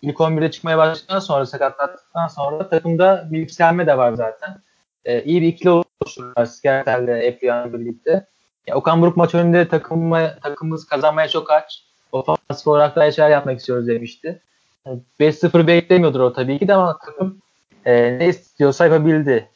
[0.02, 4.58] ilk 11'de çıkmaya başladıktan sonra sakatlattıktan sonra takımda bir yükselme de var zaten.
[5.06, 8.26] E, iyi bir ikili oluştururlar Skertel ile Epriano birlikte.
[8.68, 11.84] Ya, Okan Buruk maç önünde takımma, takımımız kazanmaya çok aç.
[12.12, 14.42] Ofansif olarak da şeyler yapmak istiyoruz demişti.
[15.20, 17.42] 5-0 beklemiyordur o tabii ki de ama takım
[17.86, 19.50] e, ne istiyorsa yapabildi.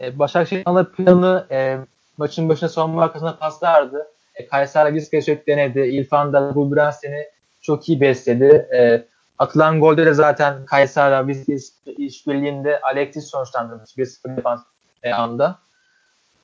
[0.00, 1.78] E, Başakşehir'in ana planı e,
[2.18, 4.06] maçın başına savunma arkasına paslardı.
[4.34, 5.80] E, Kayseri Vizca sürekli denedi.
[5.80, 7.26] İrfan da Gulbransen'i
[7.60, 8.68] çok iyi besledi.
[8.74, 9.04] E,
[9.38, 11.54] atılan golde de zaten Kayseri Vizca
[11.98, 14.60] işbirliğinde Alexis sonuçlandırmış 1-0 defans
[15.02, 15.58] e, anda.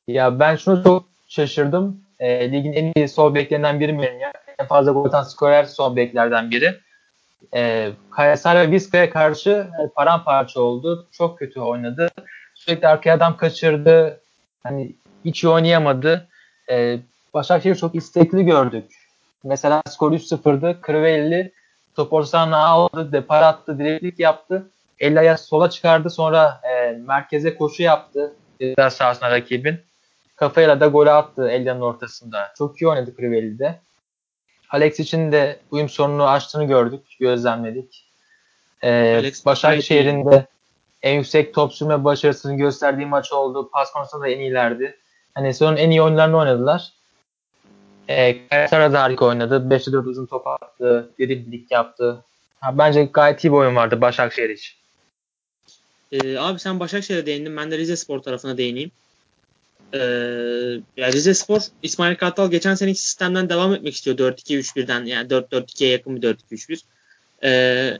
[0.09, 2.01] Ya ben şunu çok şaşırdım.
[2.21, 4.11] E, ligin en iyi sol beklerinden biri mi?
[4.59, 6.86] En fazla gol atan skorer sol beklerden biri
[7.55, 11.07] e, Kayseri Vizca'ya karşı e, paramparça oldu.
[11.13, 12.09] Çok kötü oynadı.
[12.55, 14.21] Sürekli arkaya adam kaçırdı.
[14.63, 14.93] Hani
[15.25, 16.29] hiç iyi oynayamadı.
[16.71, 16.99] E,
[17.35, 18.85] Başakşehir çok istekli gördük.
[19.45, 20.81] Mesela skor 3-0'dı.
[20.81, 21.53] Krivelli
[21.97, 24.71] top ortasına aldı, depar attı, direklik yaptı.
[24.99, 28.33] El sola çıkardı sonra e, merkeze koşu yaptı.
[28.61, 29.81] Biraz sahasına rakibin.
[30.37, 32.53] Kafayla da gol attı Elya'nın ortasında.
[32.59, 33.81] Çok iyi oynadı Krivelli'de.
[34.71, 38.07] Alex için de uyum sorununu aştığını gördük, gözlemledik.
[38.85, 40.47] Ee, Başakşehir'in de
[41.03, 43.71] en yüksek top sürme başarısını gösterdiği maç oldu.
[43.73, 44.97] Pas konusunda da en iyilerdi.
[45.35, 46.93] Hani sezonun en iyi oyunlarını oynadılar.
[48.09, 49.67] E, Kaysara da harika oynadı.
[49.71, 51.11] 5'te 4 uzun top attı.
[51.21, 52.25] Driblik yaptı.
[52.61, 54.75] Ha, bence gayet iyi bir oyun vardı Başakşehir için.
[56.13, 57.57] Ee, abi sen Başakşehir'e değindin.
[57.57, 58.91] Ben de Rize Spor tarafına değineyim.
[59.95, 59.99] Ee,
[60.97, 64.19] ya Rize Spor, İsmail Kartal geçen seneki sistemden devam etmek istiyor.
[64.19, 66.81] 4-2-3-1'den yani 4-4-2'ye yakın bir 4-2-3-1.
[67.45, 67.99] Ee,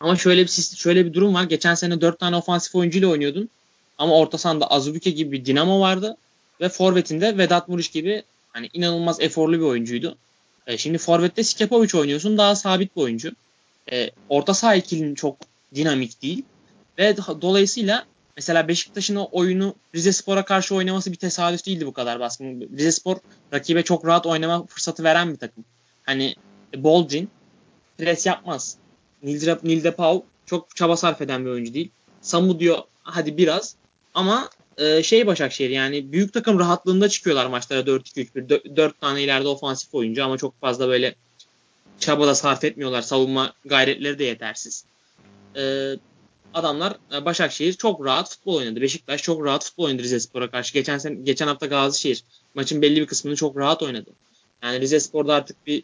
[0.00, 1.44] ama şöyle bir şöyle bir durum var.
[1.44, 3.48] Geçen sene 4 tane ofansif oyuncuyla oynuyordun.
[3.98, 6.16] Ama orta sahanda Azubuke gibi bir dinamo vardı.
[6.60, 10.16] Ve forvetinde Vedat Muriç gibi hani inanılmaz eforlu bir oyuncuydu.
[10.66, 12.38] E, şimdi forvette Skepovic oynuyorsun.
[12.38, 13.32] Daha sabit bir oyuncu.
[13.92, 15.36] E, orta saha ikilinin çok
[15.74, 16.44] dinamik değil.
[16.98, 18.06] Ve dolayısıyla
[18.38, 22.60] mesela Beşiktaş'ın o oyunu Rize Spor'a karşı oynaması bir tesadüf değildi bu kadar baskın.
[22.60, 23.16] Rize Spor
[23.52, 25.64] rakibe çok rahat oynama fırsatı veren bir takım.
[26.02, 26.34] Hani
[26.76, 27.30] Boldrin
[27.98, 28.76] pres yapmaz.
[29.22, 31.90] Nilde, Nilde Pau çok çaba sarf eden bir oyuncu değil.
[32.20, 33.74] Samu diyor hadi biraz
[34.14, 38.76] ama e, şey Başakşehir yani büyük takım rahatlığında çıkıyorlar maçlara 4-2-3-1.
[38.76, 41.14] 4 tane ileride ofansif oyuncu ama çok fazla böyle
[42.00, 43.02] çaba da sarf etmiyorlar.
[43.02, 44.84] Savunma gayretleri de yetersiz.
[45.56, 45.92] E,
[46.54, 48.80] adamlar e, Başakşehir çok rahat futbol oynadı.
[48.80, 50.74] Beşiktaş çok rahat futbol oynadı Rize Spor'a karşı.
[50.74, 52.24] Geçen sen geçen hafta Gazişehir
[52.54, 54.10] maçın belli bir kısmını çok rahat oynadı.
[54.62, 55.82] Yani Rize Spor'da artık bir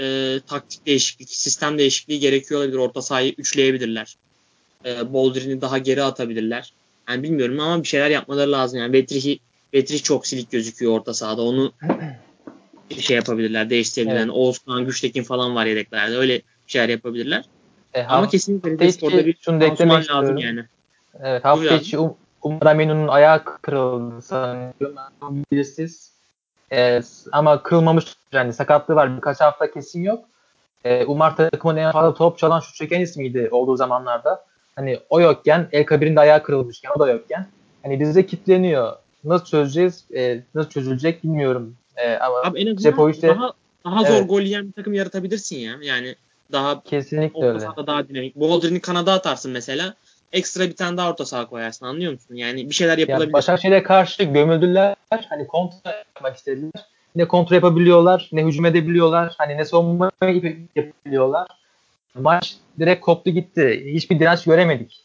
[0.00, 2.78] e, taktik değişiklik, sistem değişikliği gerekiyor olabilir.
[2.78, 4.16] Orta sahayı üçleyebilirler.
[4.84, 6.72] E, Boldrin'i daha geri atabilirler.
[7.08, 8.78] Yani bilmiyorum ama bir şeyler yapmaları lazım.
[8.78, 9.38] Yani Betrihi,
[9.72, 11.42] Betrih çok silik gözüküyor orta sahada.
[11.42, 11.72] Onu
[13.00, 14.20] şey yapabilirler, değiştirebilirler.
[14.20, 14.30] Evet.
[14.30, 16.16] Oğuzhan, Güçtekin falan var yedeklerde.
[16.16, 17.44] Öyle bir şeyler yapabilirler.
[17.96, 19.60] E, ama kesinlikle de sporda bir şunu
[20.10, 20.64] lazım yani.
[21.22, 24.96] Evet hafta içi um, Umar Aminu'nun ayağı kırıldı sanıyorum.
[25.52, 26.12] Belirsiz.
[26.72, 27.00] E,
[27.32, 29.16] ama kırılmamış yani sakatlığı var.
[29.16, 30.24] Birkaç hafta kesin yok.
[30.84, 34.44] E, Umar takımın en fazla top çalan şu çeken ismiydi olduğu zamanlarda.
[34.76, 37.46] Hani o yokken El Kabir'in de ayağı kırılmışken o da yokken.
[37.82, 38.92] Hani bize kitleniyor.
[39.24, 40.04] Nasıl çözeceğiz?
[40.14, 41.76] E, nasıl çözülecek bilmiyorum.
[41.96, 43.52] E, ama Abi en azından işte, daha,
[43.84, 44.28] daha zor evet.
[44.28, 45.76] gol yiyen bir takım yaratabilirsin ya.
[45.82, 46.14] Yani
[46.52, 47.66] daha kesinlikle öyle.
[47.86, 48.36] daha dinamik.
[48.36, 49.94] Boldrin'i kanada atarsın mesela.
[50.32, 52.34] Ekstra bir tane daha orta saha koyarsın anlıyor musun?
[52.34, 53.26] Yani bir şeyler yapılabilir.
[53.26, 54.94] Yani Başakşehir'e karşı gömüldüler.
[55.28, 56.86] Hani kontra yapmak istediler.
[57.16, 59.34] Ne kontra yapabiliyorlar, ne hücum edebiliyorlar.
[59.38, 60.10] Hani ne savunma
[60.76, 61.48] yapabiliyorlar.
[62.14, 63.82] Maç direkt koptu gitti.
[63.86, 65.00] Hiçbir direnç göremedik.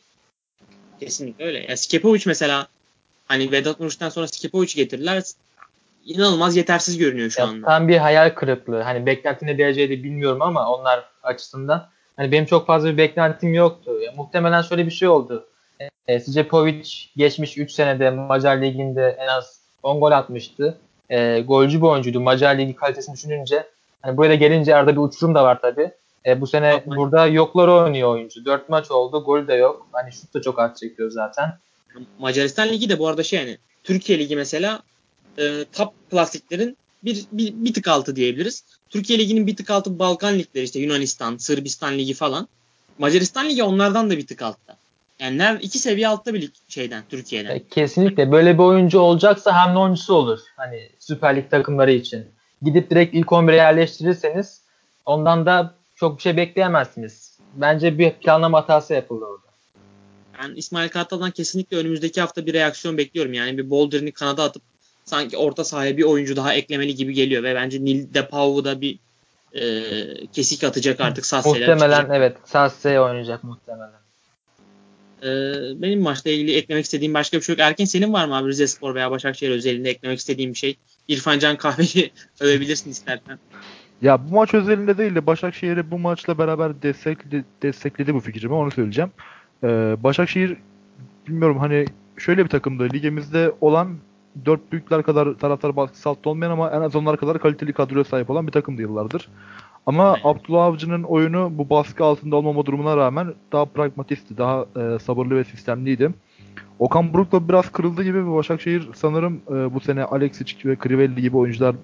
[0.99, 1.65] Kesinlikle öyle.
[1.69, 2.67] Ya Skepovic mesela
[3.25, 5.23] hani Vedat Muriç'ten sonra Skepovic'i getirdiler.
[6.05, 7.65] İnanılmaz yetersiz görünüyor şu ya, anda.
[7.65, 8.81] Tam bir hayal kırıklığı.
[8.81, 11.89] Hani beklentin ne dereceydi bilmiyorum ama onlar açısından.
[12.17, 14.01] Hani benim çok fazla bir beklentim yoktu.
[14.01, 15.47] Ya, muhtemelen şöyle bir şey oldu.
[16.07, 20.77] E, Skepovic geçmiş 3 senede Macar Ligi'nde en az 10 gol atmıştı.
[21.09, 22.19] E, golcü bir oyuncuydu.
[22.19, 23.67] Macar Ligi kalitesini düşününce
[24.01, 25.91] hani buraya gelince arada bir uçurum da var tabii.
[26.25, 27.01] E, bu sene Yapmayın.
[27.01, 28.45] burada yoklar oynuyor oyuncu.
[28.45, 29.23] 4 maç oldu.
[29.23, 29.87] Gol de yok.
[29.91, 31.57] Hani şut da çok az çekiyor zaten.
[32.19, 34.79] Macaristan Ligi de bu arada şey yani Türkiye Ligi mesela
[35.37, 38.63] e, top klasiklerin bir, bir, bir tık altı diyebiliriz.
[38.89, 42.47] Türkiye Ligi'nin bir tık altı Balkan ligleri işte Yunanistan, Sırbistan Ligi falan.
[42.97, 44.77] Macaristan Ligi onlardan da bir tık altta.
[45.19, 47.55] Yani iki seviye altta bir lig şeyden Türkiye'den.
[47.55, 50.39] E, kesinlikle böyle bir oyuncu olacaksa hem oyuncusu olur.
[50.57, 52.25] Hani Süper Lig takımları için.
[52.61, 54.61] Gidip direkt ilk 11'e yerleştirirseniz
[55.05, 57.37] ondan da çok bir şey bekleyemezsiniz.
[57.53, 59.51] Bence bir planlama hatası yapıldı orada.
[60.41, 63.33] Ben İsmail Kartal'dan kesinlikle önümüzdeki hafta bir reaksiyon bekliyorum.
[63.33, 64.70] Yani bir Boulder'ini kanada atıp
[65.11, 68.99] sanki orta sahaya bir oyuncu daha eklemeli gibi geliyor ve bence Nil Depau'u da bir
[69.53, 69.63] e,
[70.27, 71.59] kesik atacak artık Sasse'yle.
[71.59, 72.17] Muhtemelen çıkacak.
[72.17, 74.01] evet Sasse oynayacak muhtemelen.
[75.23, 77.59] Ee, benim maçla ilgili eklemek istediğim başka bir şey yok.
[77.59, 80.75] Erken senin var mı abi Rize Spor veya Başakşehir özelinde eklemek istediğim bir şey?
[81.07, 83.39] İrfan Can Kahve'yi övebilirsin istersen.
[84.01, 88.71] Ya bu maç özelinde değil de Başakşehir'i bu maçla beraber destekledi, destekledi bu fikrimi onu
[88.71, 89.11] söyleyeceğim.
[89.63, 89.67] Ee,
[90.03, 90.57] Başakşehir
[91.27, 91.85] bilmiyorum hani
[92.17, 92.89] şöyle bir takımdı.
[92.93, 93.97] Ligimizde olan
[94.45, 98.29] dört büyükler kadar taraftar baskısı altında olmayan ama en az onlar kadar kaliteli kadroya sahip
[98.29, 99.29] olan bir takımdı yıllardır.
[99.85, 100.21] Ama Aynen.
[100.23, 105.43] Abdullah Avcı'nın oyunu bu baskı altında olmama durumuna rağmen daha pragmatistti, daha e, sabırlı ve
[105.43, 106.11] sistemliydi.
[106.79, 111.37] Okan Buruk'la biraz kırıldı gibi ve Başakşehir sanırım e, bu sene Alexic ve Crivelli gibi
[111.37, 111.75] oyuncular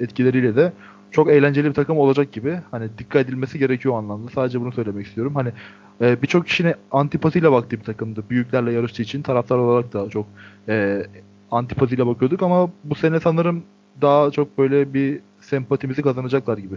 [0.00, 0.72] etkileriyle de
[1.10, 2.60] çok eğlenceli bir takım olacak gibi.
[2.70, 4.30] Hani dikkat edilmesi gerekiyor o anlamda.
[4.30, 5.34] Sadece bunu söylemek istiyorum.
[5.34, 5.52] Hani
[6.00, 8.24] e, birçok kişinin antipatiyle baktığı bir takımdı.
[8.30, 10.26] Büyüklerle yarıştığı için taraftar olarak da çok
[10.68, 11.02] e,
[11.50, 13.64] antipatiyle bakıyorduk ama bu sene sanırım
[14.00, 16.76] daha çok böyle bir sempatimizi kazanacaklar gibi.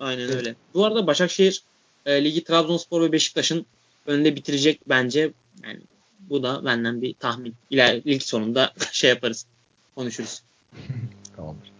[0.00, 0.54] Aynen öyle.
[0.74, 1.62] Bu arada Başakşehir
[2.06, 3.66] e, ligi Trabzonspor ve Beşiktaş'ın
[4.06, 5.30] önünde bitirecek bence.
[5.64, 5.80] Yani
[6.20, 7.54] bu da benden bir tahmin.
[7.70, 9.46] İler lig sonunda şey yaparız.
[9.94, 10.42] Konuşuruz.
[11.36, 11.72] Tamamdır.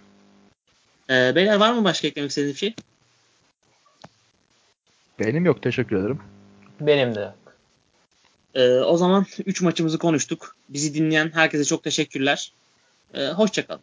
[1.11, 2.74] Ee, beyler var mı başka eklemek istediğiniz bir şey?
[5.20, 5.62] Benim yok.
[5.62, 6.18] Teşekkür ederim.
[6.80, 7.34] Benim de
[8.57, 10.57] Ee, o zaman 3 maçımızı konuştuk.
[10.68, 12.52] Bizi dinleyen herkese çok teşekkürler.
[13.14, 13.80] Ee, hoşçakalın.